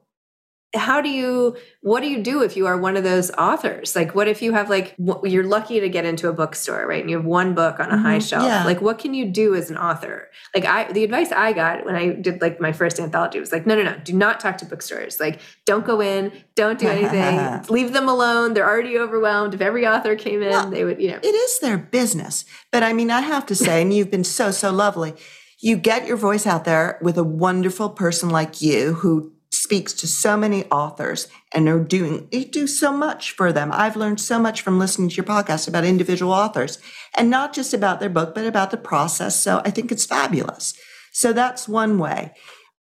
how 0.77 1.01
do 1.01 1.09
you 1.09 1.57
what 1.83 2.01
do 2.03 2.09
you 2.09 2.23
do 2.23 2.43
if 2.43 2.57
you 2.57 2.67
are 2.67 2.77
one 2.77 2.97
of 2.97 3.05
those 3.05 3.31
authors? 3.33 3.95
Like 3.97 4.15
what 4.15 4.29
if 4.29 4.43
you 4.43 4.53
have 4.53 4.69
like 4.71 4.95
you're 5.25 5.45
lucky 5.45 5.81
to 5.81 5.89
get 5.89 6.05
into 6.05 6.29
a 6.29 6.33
bookstore 6.33 6.87
right? 6.87 7.01
And 7.01 7.11
you 7.11 7.17
have 7.17 7.27
one 7.27 7.55
book 7.55 7.79
on 7.81 7.91
a 7.91 7.99
high 7.99 8.19
Mhm, 8.19 8.29
shelf. 8.29 8.45
Yeah. 8.47 8.65
like 8.65 8.81
what 8.81 8.99
can 8.99 9.15
you 9.15 9.27
do 9.27 9.55
as 9.55 9.71
an 9.71 9.77
author? 9.79 10.29
Like 10.55 10.65
i 10.65 10.91
the 10.93 11.05
advice 11.05 11.33
i 11.33 11.53
got 11.53 11.85
when 11.85 11.95
i 11.97 12.11
did 12.11 12.41
like 12.41 12.61
my 12.61 12.73
first 12.73 12.99
anthology 13.01 13.39
was 13.41 13.53
like 13.53 13.67
no 13.67 13.75
no 13.75 13.83
no 13.83 13.97
do 14.05 14.12
not 14.12 14.41
talk 14.41 14.59
to 14.59 14.65
bookstores. 14.67 15.21
Like 15.21 15.41
don't 15.65 15.85
go 15.87 16.01
in 16.01 16.33
don't 16.55 16.79
do 16.79 16.89
anything. 16.89 17.62
Leave 17.69 17.93
them 17.93 18.09
alone. 18.09 18.55
They're 18.55 18.69
already 18.69 18.99
overwhelmed. 18.99 19.55
If 19.55 19.61
every 19.61 19.87
author 19.87 20.17
came 20.17 20.43
in 20.43 20.51
Well, 20.51 20.71
they 20.71 20.85
would 20.85 21.01
you 21.01 21.11
know. 21.11 21.19
It 21.23 21.35
is 21.35 21.61
their 21.61 21.77
business. 21.79 22.45
But 22.73 22.83
I 22.83 22.93
mean, 22.93 23.11
I 23.11 23.21
have 23.21 23.47
to 23.47 23.55
say, 23.55 23.83
and 23.83 23.93
you've 23.93 24.11
been 24.11 24.25
so, 24.25 24.51
so 24.51 24.71
lovely. 24.73 25.15
You 25.61 25.77
get 25.77 26.07
your 26.07 26.17
voice 26.17 26.47
out 26.47 26.65
there 26.65 26.99
with 27.03 27.17
a 27.19 27.25
wonderful 27.25 27.91
person 27.91 28.29
like 28.31 28.61
you 28.61 28.95
who 28.95 29.33
speaks 29.67 29.93
to 29.93 30.07
so 30.07 30.37
many 30.37 30.65
authors 30.67 31.27
and 31.53 31.69
are 31.69 31.83
doing, 31.83 32.29
you 32.31 32.45
do 32.45 32.69
so 32.69 32.93
much 32.93 33.33
for 33.33 33.53
them. 33.53 33.71
I've 33.73 33.97
learned 33.97 34.21
so 34.21 34.39
much 34.39 34.61
from 34.63 34.79
listening 34.79 35.09
to 35.09 35.17
your 35.17 35.25
podcast 35.25 35.67
about 35.67 35.85
individual 35.85 36.33
authors 36.33 36.79
and 37.17 37.29
not 37.29 37.53
just 37.53 37.75
about 37.75 37.99
their 37.99 38.09
book, 38.09 38.33
but 38.33 38.47
about 38.47 38.71
the 38.71 38.77
process. 38.77 39.43
So 39.43 39.63
I 39.65 39.73
think 39.73 39.91
it's 39.91 40.07
fabulous. 40.07 40.73
So 41.13 41.33
that's 41.33 41.67
one 41.67 41.99
way. 41.99 42.33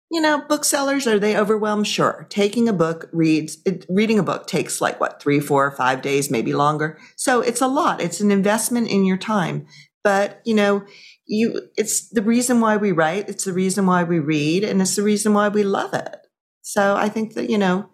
You 0.09 0.21
know, 0.21 0.41
booksellers, 0.49 1.05
are 1.05 1.19
they 1.19 1.37
overwhelmed? 1.37 1.87
Sure. 1.87 2.25
Taking 2.29 2.67
a 2.67 2.73
book 2.73 3.07
reads, 3.13 3.59
reading 3.87 4.17
a 4.17 4.23
book 4.23 4.47
takes 4.47 4.81
like 4.81 4.99
what, 4.99 5.21
three, 5.21 5.39
four, 5.39 5.69
five 5.69 6.01
days, 6.01 6.31
maybe 6.31 6.51
longer. 6.51 6.97
So 7.15 7.41
it's 7.41 7.61
a 7.61 7.67
lot. 7.67 8.01
It's 8.01 8.21
an 8.21 8.31
investment 8.31 8.87
in 8.89 9.05
your 9.05 9.17
time. 9.17 9.67
But, 10.03 10.41
you 10.45 10.55
know, 10.55 10.83
you, 11.27 11.61
it's 11.77 12.09
the 12.09 12.23
reason 12.23 12.59
why 12.59 12.77
we 12.77 12.91
write. 12.91 13.29
It's 13.29 13.43
the 13.43 13.53
reason 13.53 13.85
why 13.85 14.03
we 14.03 14.17
read 14.17 14.63
and 14.63 14.81
it's 14.81 14.95
the 14.95 15.03
reason 15.03 15.35
why 15.35 15.47
we 15.49 15.61
love 15.61 15.93
it. 15.93 16.15
So 16.61 16.95
I 16.95 17.09
think 17.09 17.33
that, 17.33 17.49
you 17.49 17.57
know, 17.57 17.89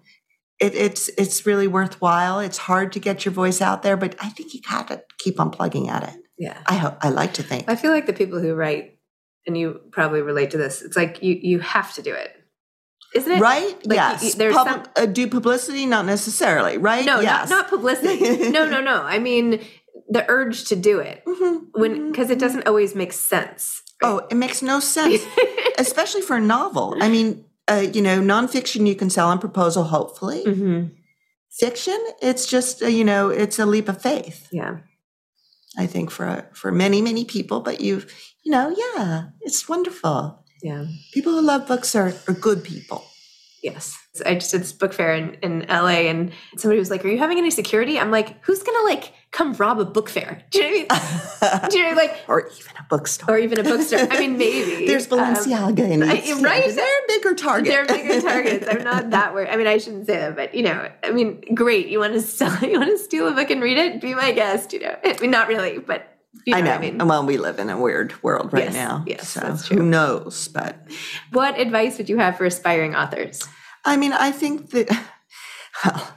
it, 0.59 0.75
it's, 0.75 1.09
it's 1.17 1.45
really 1.45 1.67
worthwhile. 1.67 2.39
It's 2.39 2.57
hard 2.57 2.91
to 2.93 2.99
get 2.99 3.25
your 3.25 3.33
voice 3.33 3.61
out 3.61 3.83
there, 3.83 3.95
but 3.97 4.15
I 4.19 4.29
think 4.29 4.53
you 4.53 4.61
got 4.67 4.87
to 4.89 5.03
keep 5.19 5.39
on 5.39 5.49
plugging 5.51 5.89
at 5.89 6.03
it. 6.03 6.15
yeah 6.37 6.57
I 6.65 6.75
hope, 6.75 6.97
I 7.01 7.09
like 7.09 7.33
to 7.35 7.43
think. 7.43 7.65
i 7.67 7.75
feel 7.75 7.91
like 7.91 8.05
the 8.05 8.13
people 8.13 8.39
who 8.39 8.53
write 8.55 8.99
and 9.45 9.57
you 9.57 9.79
probably 9.91 10.21
relate 10.21 10.51
to 10.51 10.57
this 10.57 10.81
it's 10.81 10.97
like 10.97 11.21
you 11.23 11.37
you 11.41 11.59
have 11.59 11.93
to 11.95 12.01
do 12.01 12.13
it 12.13 12.31
isn't 13.15 13.31
it? 13.31 13.39
Right? 13.39 13.73
Like, 13.87 13.95
yes. 13.95 14.21
y- 14.21 14.27
y- 14.29 14.33
there's 14.37 14.53
Pub- 14.55 14.67
some- 14.67 14.83
uh, 14.97 15.05
do 15.05 15.27
publicity? 15.27 15.85
Not 15.85 16.05
necessarily, 16.05 16.77
right? 16.77 17.05
No, 17.05 17.21
yes. 17.21 17.49
not, 17.49 17.61
not 17.61 17.69
publicity. 17.69 18.49
no, 18.49 18.67
no, 18.69 18.81
no. 18.81 19.01
I 19.03 19.19
mean 19.19 19.61
the 20.09 20.25
urge 20.29 20.65
to 20.65 20.75
do 20.75 20.99
it 20.99 21.23
Mm-hmm. 21.27 21.79
when 21.81 22.11
because 22.11 22.29
it 22.29 22.39
doesn't 22.39 22.67
always 22.67 22.95
make 22.95 23.13
sense. 23.13 23.81
Oh, 24.03 24.27
it 24.29 24.35
makes 24.35 24.61
no 24.61 24.79
sense, 24.79 25.21
especially 25.79 26.21
for 26.21 26.35
a 26.35 26.41
novel. 26.41 26.95
I 27.01 27.09
mean, 27.09 27.45
uh, 27.67 27.85
you 27.93 28.01
know, 28.01 28.19
nonfiction 28.19 28.87
you 28.87 28.95
can 28.95 29.09
sell 29.09 29.29
on 29.29 29.39
proposal, 29.39 29.83
hopefully. 29.83 30.43
Mm-hmm. 30.45 30.87
Fiction, 31.51 31.97
it's 32.21 32.45
just, 32.45 32.83
uh, 32.83 32.87
you 32.87 33.03
know, 33.03 33.29
it's 33.29 33.59
a 33.59 33.65
leap 33.65 33.89
of 33.89 34.01
faith. 34.01 34.47
Yeah. 34.51 34.77
I 35.77 35.85
think 35.85 36.09
for 36.11 36.49
for 36.53 36.71
many 36.71 37.01
many 37.01 37.23
people. 37.25 37.59
But 37.59 37.81
you, 37.81 38.03
you 38.43 38.51
know, 38.51 38.75
yeah, 38.75 39.29
it's 39.41 39.69
wonderful. 39.69 40.43
Yeah. 40.63 40.85
People 41.13 41.33
who 41.33 41.41
love 41.41 41.67
books 41.67 41.95
are, 41.95 42.13
are 42.27 42.33
good 42.33 42.63
people. 42.63 43.05
Yes. 43.63 43.97
I 44.25 44.35
just 44.35 44.51
did 44.51 44.61
this 44.61 44.71
book 44.73 44.93
fair 44.93 45.13
in, 45.15 45.33
in 45.35 45.65
LA 45.67 46.07
and 46.09 46.31
somebody 46.57 46.79
was 46.79 46.89
like, 46.89 47.03
Are 47.03 47.07
you 47.07 47.17
having 47.17 47.37
any 47.37 47.51
security? 47.51 47.99
I'm 47.99 48.11
like, 48.11 48.43
Who's 48.45 48.61
gonna 48.63 48.83
like 48.85 49.13
come 49.31 49.53
rob 49.53 49.79
a 49.79 49.85
book 49.85 50.09
fair? 50.09 50.43
Do 50.51 50.59
you 50.59 50.79
know 50.79 50.85
what 50.95 51.01
I 51.41 51.59
mean? 51.61 51.69
Do 51.71 51.77
you 51.77 51.89
know 51.89 51.95
like 51.95 52.17
or 52.27 52.47
even 52.47 52.71
a 52.79 52.83
bookstore. 52.89 53.35
or 53.35 53.37
even 53.39 53.59
a 53.59 53.63
bookstore? 53.63 54.07
I 54.11 54.19
mean 54.19 54.37
maybe. 54.37 54.87
There's 54.87 55.11
Um, 55.11 55.19
Balenciaga 55.19 55.89
in 55.89 56.03
I- 56.03 56.17
East 56.17 56.29
End. 56.29 56.43
right? 56.43 56.73
They're 56.75 56.99
a 56.99 57.07
bigger 57.07 57.35
target. 57.35 57.67
They're 57.67 57.85
bigger 57.85 58.21
targets. 58.21 58.67
I'm 58.69 58.83
not 58.83 59.09
that 59.11 59.33
worried. 59.33 59.49
I 59.49 59.57
mean, 59.57 59.67
I 59.67 59.77
shouldn't 59.79 60.05
say 60.07 60.17
that, 60.17 60.35
but 60.35 60.53
you 60.55 60.63
know, 60.63 60.89
I 61.03 61.11
mean, 61.11 61.41
great. 61.53 61.87
You 61.87 61.99
want 61.99 62.13
to 62.13 62.21
sell? 62.21 62.57
You 62.61 62.79
want 62.79 62.91
to 62.91 63.03
steal 63.03 63.27
a 63.27 63.31
book 63.33 63.49
and 63.49 63.61
read 63.61 63.77
it? 63.77 64.01
Be 64.01 64.13
my 64.15 64.31
guest. 64.31 64.73
You 64.73 64.79
know, 64.81 64.95
I 65.03 65.17
mean, 65.19 65.31
not 65.31 65.47
really, 65.47 65.79
but 65.79 66.16
you 66.45 66.53
know, 66.53 66.57
I 66.59 66.61
know. 66.61 66.71
I 66.73 66.79
mean, 66.79 66.97
well, 67.07 67.25
we 67.25 67.37
live 67.37 67.59
in 67.59 67.69
a 67.69 67.77
weird 67.79 68.21
world 68.23 68.53
right 68.53 68.65
Yes, 68.65 68.73
now. 68.73 69.03
yes, 69.07 69.29
so 69.29 69.39
that's 69.41 69.67
who 69.67 69.83
knows? 69.83 70.47
But 70.47 70.75
what 71.31 71.59
advice 71.59 71.97
would 71.97 72.09
you 72.09 72.17
have 72.17 72.37
for 72.37 72.45
aspiring 72.45 72.95
authors? 72.95 73.43
I 73.85 73.97
mean, 73.97 74.13
I 74.13 74.31
think 74.31 74.69
that 74.71 74.89
well, 75.85 76.13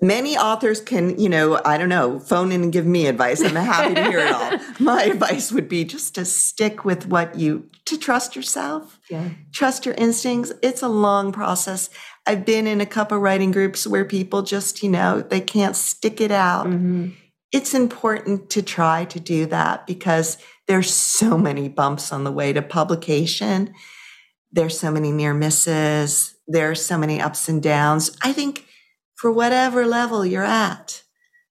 many 0.00 0.36
authors 0.36 0.80
can, 0.80 1.18
you 1.18 1.28
know, 1.28 1.60
I 1.64 1.78
don't 1.78 1.88
know, 1.88 2.18
phone 2.20 2.52
in 2.52 2.62
and 2.62 2.72
give 2.72 2.86
me 2.86 3.06
advice. 3.06 3.40
I'm 3.42 3.54
happy 3.54 3.94
to 3.94 4.04
hear 4.04 4.18
it 4.20 4.32
all. 4.32 4.58
My 4.80 5.04
advice 5.04 5.52
would 5.52 5.68
be 5.68 5.84
just 5.84 6.14
to 6.16 6.24
stick 6.24 6.84
with 6.84 7.06
what 7.06 7.36
you, 7.38 7.68
to 7.86 7.96
trust 7.96 8.36
yourself, 8.36 8.98
Yeah. 9.08 9.30
trust 9.52 9.86
your 9.86 9.94
instincts. 9.96 10.52
It's 10.62 10.82
a 10.82 10.88
long 10.88 11.32
process. 11.32 11.88
I've 12.26 12.44
been 12.44 12.66
in 12.66 12.80
a 12.80 12.86
couple 12.86 13.18
writing 13.18 13.52
groups 13.52 13.86
where 13.86 14.04
people 14.04 14.42
just, 14.42 14.82
you 14.82 14.90
know, 14.90 15.20
they 15.22 15.40
can't 15.40 15.76
stick 15.76 16.20
it 16.20 16.32
out. 16.32 16.66
Mm-hmm. 16.66 17.10
It's 17.52 17.74
important 17.74 18.50
to 18.50 18.62
try 18.62 19.04
to 19.06 19.20
do 19.20 19.46
that 19.46 19.86
because 19.86 20.38
there's 20.66 20.92
so 20.92 21.38
many 21.38 21.68
bumps 21.68 22.12
on 22.12 22.24
the 22.24 22.32
way 22.32 22.52
to 22.52 22.62
publication. 22.62 23.72
There's 24.50 24.78
so 24.78 24.90
many 24.90 25.12
near 25.12 25.32
misses. 25.32 26.34
There 26.48 26.70
are 26.70 26.74
so 26.74 26.98
many 26.98 27.20
ups 27.20 27.48
and 27.48 27.62
downs. 27.62 28.16
I 28.22 28.32
think 28.32 28.66
for 29.16 29.32
whatever 29.32 29.86
level 29.86 30.24
you're 30.26 30.44
at. 30.44 31.02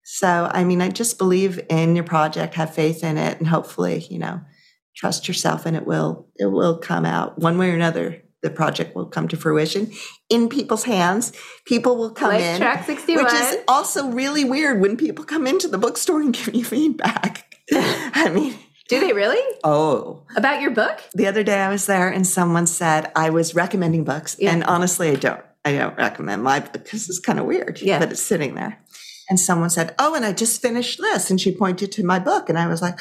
So, 0.03 0.49
I 0.53 0.63
mean, 0.63 0.81
I 0.81 0.89
just 0.89 1.17
believe 1.17 1.59
in 1.69 1.95
your 1.95 2.03
project, 2.03 2.53
have 2.55 2.75
faith 2.75 3.03
in 3.03 3.17
it, 3.17 3.39
and 3.39 3.47
hopefully, 3.47 4.05
you 4.09 4.19
know, 4.19 4.41
trust 4.95 5.27
yourself 5.27 5.65
and 5.65 5.75
it 5.75 5.87
will, 5.87 6.27
it 6.37 6.45
will 6.45 6.77
come 6.77 7.05
out 7.05 7.39
one 7.39 7.57
way 7.57 7.71
or 7.71 7.75
another. 7.75 8.21
The 8.45 8.51
project 8.51 8.95
will 8.95 9.07
come 9.07 9.27
to 9.29 9.37
fruition 9.37 9.91
in 10.29 10.49
people's 10.49 10.83
hands. 10.83 11.33
People 11.65 11.97
will 11.97 12.11
come 12.11 12.29
Like 12.29 12.43
in. 12.43 12.57
track 12.61 12.85
61. 12.85 13.23
Which 13.23 13.33
is 13.33 13.57
also 13.67 14.11
really 14.11 14.45
weird 14.45 14.79
when 14.81 14.97
people 14.97 15.25
come 15.25 15.47
into 15.47 15.67
the 15.67 15.79
bookstore 15.79 16.21
and 16.21 16.31
give 16.37 16.53
you 16.53 16.63
feedback. 16.63 17.31
I 17.73 18.29
mean, 18.29 18.53
Do 18.87 18.99
they 18.99 19.13
really 19.13 19.41
oh, 19.63 20.21
about 20.35 20.61
your 20.61 20.69
book? 20.69 21.01
the 21.15 21.25
other 21.25 21.41
day 21.43 21.59
I 21.59 21.69
was 21.69 21.87
there 21.87 22.07
and 22.15 22.25
someone 22.27 22.67
said 22.67 23.11
I 23.15 23.31
was 23.31 23.55
recommending 23.55 24.03
books, 24.03 24.35
Yeah. 24.39 24.51
and 24.53 24.63
honestly, 24.65 25.09
I 25.09 25.15
don't. 25.15 25.41
I 25.67 25.71
don't 25.75 25.97
recommend 25.97 26.43
my 26.43 26.59
book 26.59 26.73
because 26.73 27.09
it's 27.09 27.19
kind 27.19 27.39
of 27.39 27.45
weird. 27.47 27.81
Yeah. 27.81 27.97
but 27.97 28.11
it's 28.11 28.21
sitting 28.21 28.53
there. 28.53 28.77
And 29.27 29.39
someone 29.39 29.71
said, 29.71 29.95
"Oh, 29.97 30.13
and 30.13 30.23
I 30.23 30.33
just 30.33 30.61
finished 30.61 30.99
this," 31.01 31.31
and 31.31 31.41
she 31.41 31.51
pointed 31.51 31.91
to 31.93 32.03
my 32.05 32.19
book, 32.19 32.47
and 32.49 32.59
I 32.59 32.67
was 32.67 32.81
like, 32.83 32.99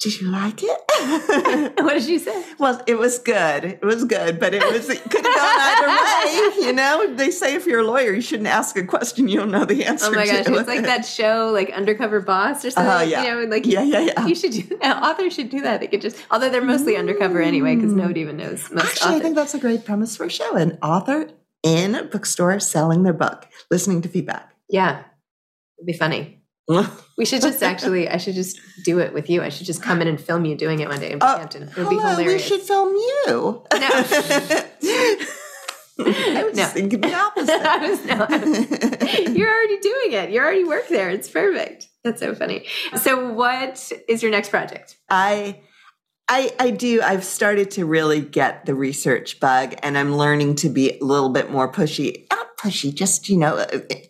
"Did 0.00 0.20
you 0.20 0.28
like 0.30 0.62
it?" 0.62 0.80
What 1.78 1.94
did 1.94 2.08
you 2.08 2.18
say? 2.18 2.44
well, 2.58 2.82
it 2.86 2.98
was 2.98 3.18
good. 3.18 3.64
It 3.64 3.84
was 3.84 4.04
good, 4.04 4.40
but 4.40 4.54
it 4.54 4.62
was 4.62 4.88
it 4.88 5.02
could 5.02 5.24
have 5.24 5.34
gone 5.34 5.60
either 5.60 5.88
way. 5.88 6.66
You 6.66 6.72
know, 6.72 7.14
they 7.14 7.30
say 7.30 7.54
if 7.54 7.66
you're 7.66 7.80
a 7.80 7.86
lawyer, 7.86 8.12
you 8.12 8.20
shouldn't 8.20 8.48
ask 8.48 8.76
a 8.76 8.84
question 8.84 9.28
you 9.28 9.38
don't 9.38 9.50
know 9.50 9.64
the 9.64 9.84
oh 9.84 9.88
answer. 9.88 10.06
Oh 10.06 10.12
my 10.12 10.26
gosh, 10.26 10.46
to. 10.46 10.54
it's 10.54 10.68
like 10.68 10.82
that 10.82 11.04
show, 11.04 11.50
like 11.52 11.70
Undercover 11.70 12.20
Boss 12.20 12.64
or 12.64 12.70
something. 12.70 12.92
Oh, 12.92 13.00
yeah. 13.02 13.22
You 13.22 13.42
know, 13.42 13.50
like 13.50 13.66
Yeah, 13.66 13.82
yeah, 13.82 14.00
yeah. 14.00 14.26
You 14.26 14.34
should 14.34 14.52
do. 14.52 14.62
That. 14.80 15.02
Authors 15.02 15.34
should 15.34 15.50
do 15.50 15.60
that. 15.62 15.80
They 15.80 15.86
could 15.86 16.00
just, 16.00 16.16
although 16.30 16.50
they're 16.50 16.62
mostly 16.62 16.96
undercover 16.96 17.40
anyway, 17.40 17.76
because 17.76 17.92
mm. 17.92 17.96
nobody 17.96 18.20
even 18.20 18.36
knows 18.36 18.70
most 18.70 18.84
Actually, 18.84 19.16
I 19.16 19.20
think 19.20 19.34
that's 19.34 19.54
a 19.54 19.58
great 19.58 19.84
premise 19.84 20.16
for 20.16 20.24
a 20.24 20.30
show. 20.30 20.56
An 20.56 20.78
author 20.82 21.28
in 21.62 21.94
a 21.94 22.04
bookstore 22.04 22.58
selling 22.60 23.02
their 23.02 23.12
book, 23.12 23.46
listening 23.70 24.02
to 24.02 24.08
feedback. 24.08 24.54
yeah, 24.68 25.04
it'd 25.78 25.86
be 25.86 25.92
funny. 25.92 26.42
We 27.16 27.24
should 27.24 27.40
just 27.40 27.62
actually, 27.62 28.08
I 28.08 28.18
should 28.18 28.34
just 28.34 28.60
do 28.84 28.98
it 28.98 29.14
with 29.14 29.30
you. 29.30 29.42
I 29.42 29.48
should 29.48 29.66
just 29.66 29.82
come 29.82 30.02
in 30.02 30.08
and 30.08 30.20
film 30.20 30.44
you 30.44 30.54
doing 30.54 30.80
it 30.80 30.88
one 30.88 31.00
day 31.00 31.12
in 31.12 31.18
Oh, 31.22 31.38
Hampton. 31.38 31.62
It 31.64 31.76
would 31.76 31.88
be 31.88 31.96
hilarious. 31.96 32.42
We 32.42 32.48
should 32.48 32.60
film 32.60 32.94
you. 32.94 33.24
No. 33.28 33.66
I 35.98 36.42
was 36.44 36.54
No. 36.56 36.62
just 36.62 36.74
thinking 36.74 37.00
the 37.00 37.14
opposite. 37.14 37.50
I 37.62 37.88
was, 37.88 38.04
no, 38.04 38.26
I 38.28 38.36
was- 38.36 39.36
you're 39.36 39.48
already 39.50 39.78
doing 39.78 40.12
it. 40.12 40.30
You 40.30 40.40
already 40.40 40.64
work 40.64 40.88
there. 40.88 41.08
It's 41.08 41.28
perfect. 41.28 41.86
That's 42.04 42.20
so 42.20 42.34
funny. 42.34 42.66
So, 43.00 43.32
what 43.32 43.90
is 44.06 44.22
your 44.22 44.30
next 44.30 44.50
project? 44.50 44.96
I 45.08 45.60
I 46.28 46.52
I 46.60 46.70
do 46.70 47.00
I've 47.02 47.24
started 47.24 47.70
to 47.72 47.86
really 47.86 48.20
get 48.20 48.66
the 48.66 48.74
research 48.74 49.40
bug 49.40 49.74
and 49.82 49.96
I'm 49.96 50.16
learning 50.16 50.56
to 50.56 50.68
be 50.68 50.98
a 51.00 51.04
little 51.04 51.30
bit 51.30 51.50
more 51.50 51.72
pushy. 51.72 52.26
Not 52.30 52.45
pushy, 52.66 52.94
just 52.94 53.28
you 53.28 53.36
know, 53.36 53.64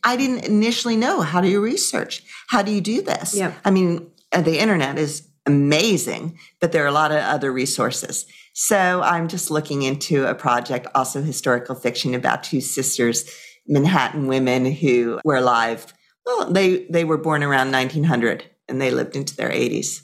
I 0.05 0.17
didn't 0.17 0.45
initially 0.45 0.97
know 0.97 1.21
how 1.21 1.41
do 1.41 1.49
you 1.49 1.61
research? 1.61 2.23
How 2.49 2.63
do 2.63 2.73
you 2.73 2.81
do 2.81 3.03
this? 3.03 3.35
Yeah. 3.35 3.53
I 3.65 3.71
mean, 3.71 4.11
uh, 4.33 4.43
the 4.43 4.59
internet 4.59 4.99
is 4.99 5.29
amazing, 5.47 6.39
but 6.61 6.73
there 6.73 6.85
are 6.85 6.89
a 6.89 6.93
lot 6.93 7.13
of 7.13 7.19
other 7.19 7.53
resources. 7.53 8.27
So 8.55 9.03
I'm 9.03 9.29
just 9.29 9.51
looking 9.51 9.83
into 9.83 10.27
a 10.27 10.35
project, 10.35 10.87
also 10.95 11.23
historical 11.23 11.75
fiction 11.75 12.15
about 12.15 12.43
two 12.43 12.61
sisters, 12.61 13.31
Manhattan 13.67 14.27
women 14.27 14.65
who 14.65 15.21
were 15.25 15.37
alive. 15.37 15.93
Well, 16.25 16.51
they 16.51 16.87
they 16.87 17.05
were 17.05 17.19
born 17.19 17.43
around 17.43 17.71
1900 17.71 18.45
and 18.69 18.81
they 18.81 18.91
lived 18.91 19.15
into 19.15 19.37
their 19.37 19.51
80s. 19.51 20.01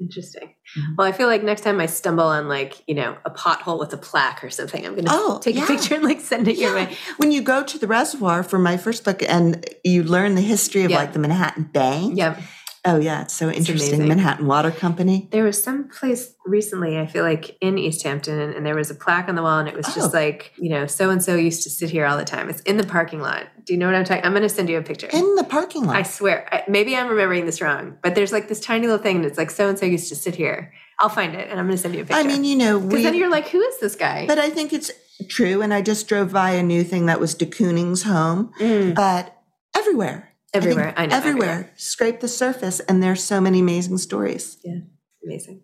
Interesting. 0.00 0.54
Mm-hmm. 0.76 0.94
Well, 0.98 1.06
I 1.06 1.12
feel 1.12 1.28
like 1.28 1.42
next 1.44 1.60
time 1.62 1.80
I 1.80 1.86
stumble 1.86 2.24
on 2.24 2.48
like, 2.48 2.82
you 2.88 2.94
know, 2.94 3.16
a 3.24 3.30
pothole 3.30 3.78
with 3.78 3.92
a 3.92 3.96
plaque 3.96 4.42
or 4.42 4.50
something, 4.50 4.84
I'm 4.84 4.92
going 4.92 5.04
to 5.04 5.10
Oh, 5.12 5.38
take 5.40 5.54
yeah. 5.54 5.64
a 5.64 5.66
picture 5.66 5.94
and 5.94 6.02
like 6.04 6.20
send 6.20 6.48
it 6.48 6.58
your 6.58 6.74
way. 6.74 6.96
When 7.18 7.30
you 7.30 7.42
go 7.42 7.62
to 7.62 7.78
the 7.78 7.86
reservoir 7.86 8.42
for 8.42 8.58
my 8.58 8.76
first 8.76 9.04
book 9.04 9.22
and 9.22 9.64
you 9.84 10.02
learn 10.02 10.34
the 10.34 10.40
history 10.40 10.82
of 10.84 10.90
Yeah. 10.90 10.98
like 10.98 11.12
the 11.12 11.20
Manhattan 11.20 11.64
Bank. 11.72 12.18
Yeah. 12.18 12.40
Oh 12.86 13.00
yeah, 13.00 13.22
it's 13.22 13.32
so 13.34 13.48
interesting. 13.48 13.94
amazing. 13.94 14.08
Manhattan 14.08 14.46
Water 14.46 14.70
Company. 14.70 15.28
There 15.30 15.44
was 15.44 15.62
some 15.62 15.88
place 15.88 16.34
recently, 16.44 16.98
I 16.98 17.06
feel 17.06 17.24
like 17.24 17.56
in 17.62 17.78
East 17.78 18.02
Hampton, 18.02 18.38
and, 18.38 18.54
and 18.54 18.66
there 18.66 18.74
was 18.74 18.90
a 18.90 18.94
plaque 18.94 19.26
on 19.28 19.36
the 19.36 19.42
wall, 19.42 19.58
and 19.58 19.66
it 19.68 19.74
was 19.74 19.86
just 19.86 20.14
Oh. 20.14 20.18
like, 20.18 20.52
you 20.58 20.68
know, 20.68 20.86
so 20.86 21.08
and 21.08 21.22
so 21.24 21.34
used 21.34 21.62
to 21.62 21.70
sit 21.70 21.88
here 21.88 22.04
all 22.04 22.18
the 22.18 22.26
time. 22.26 22.50
It's 22.50 22.60
in 22.62 22.76
the 22.76 22.86
parking 22.86 23.20
lot. 23.20 23.46
Do 23.64 23.72
you 23.72 23.78
know 23.78 23.86
what 23.86 23.94
I'm 23.94 24.04
talking? 24.04 24.22
I'm 24.22 24.32
going 24.32 24.42
to 24.42 24.50
send 24.50 24.68
you 24.68 24.76
a 24.76 24.82
picture. 24.82 25.08
In 25.10 25.34
the 25.36 25.44
parking 25.44 25.84
lot. 25.84 25.96
I 25.96 26.02
swear, 26.02 26.46
I, 26.52 26.64
maybe 26.68 26.94
I'm 26.94 27.08
remembering 27.08 27.46
this 27.46 27.62
wrong, 27.62 27.96
but 28.02 28.14
there's 28.14 28.32
like 28.32 28.48
this 28.48 28.60
tiny 28.60 28.86
little 28.86 29.02
thing 29.02 29.22
that's 29.22 29.38
like 29.38 29.50
so 29.50 29.68
and 29.70 29.78
so 29.78 29.86
used 29.86 30.10
to 30.10 30.16
sit 30.16 30.34
here. 30.34 30.74
I'll 30.98 31.08
find 31.08 31.34
it, 31.34 31.48
and 31.50 31.58
I'm 31.58 31.66
going 31.66 31.76
to 31.76 31.82
send 31.82 31.94
you 31.94 32.02
a 32.02 32.04
picture. 32.04 32.20
I 32.20 32.24
mean, 32.24 32.44
you 32.44 32.54
know, 32.56 32.78
because 32.80 33.02
then 33.02 33.14
you're 33.14 33.30
like, 33.30 33.48
who 33.48 33.60
is 33.60 33.80
this 33.80 33.96
guy? 33.96 34.26
but 34.26 34.38
I 34.38 34.50
think 34.50 34.72
it's 34.74 34.90
true. 35.28 35.62
And 35.62 35.72
I 35.72 35.80
just 35.80 36.06
drove 36.06 36.32
by 36.32 36.50
a 36.50 36.62
new 36.62 36.84
thing 36.84 37.06
that 37.06 37.18
was 37.18 37.34
de 37.34 37.46
Kooning's 37.46 38.02
home. 38.02 38.52
Mm. 38.60 38.94
But 38.94 39.34
everywhere. 39.74 40.33
Everywhere. 40.54 40.94
I 40.96 41.06
know, 41.06 41.16
Everywhere. 41.16 41.48
everywhere. 41.50 41.72
Scrape 41.76 42.20
the 42.20 42.28
surface 42.28 42.80
and 42.80 43.02
there's 43.02 43.22
so 43.22 43.40
many 43.40 43.60
amazing 43.60 43.98
stories. 43.98 44.56
yeah, 44.64 44.78
amazing. 45.24 45.62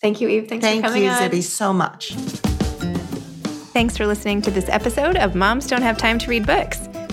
Thank 0.00 0.20
you, 0.20 0.28
Eve. 0.28 0.48
Thanks 0.48 0.64
Thank 0.64 0.82
for 0.84 0.88
coming 0.88 1.08
on. 1.08 1.16
Thank 1.18 1.32
you, 1.32 1.38
on. 1.38 1.42
Zibby, 1.42 1.44
so 1.44 1.72
much. 1.72 2.12
Thanks 3.72 3.96
for 3.96 4.06
listening 4.06 4.42
to 4.42 4.50
this 4.50 4.68
episode 4.68 5.16
of 5.16 5.34
Moms 5.34 5.66
Don't 5.66 5.82
Have 5.82 5.96
Time 5.96 6.18
to 6.18 6.28
Read 6.30 6.46
Books. 6.46 6.78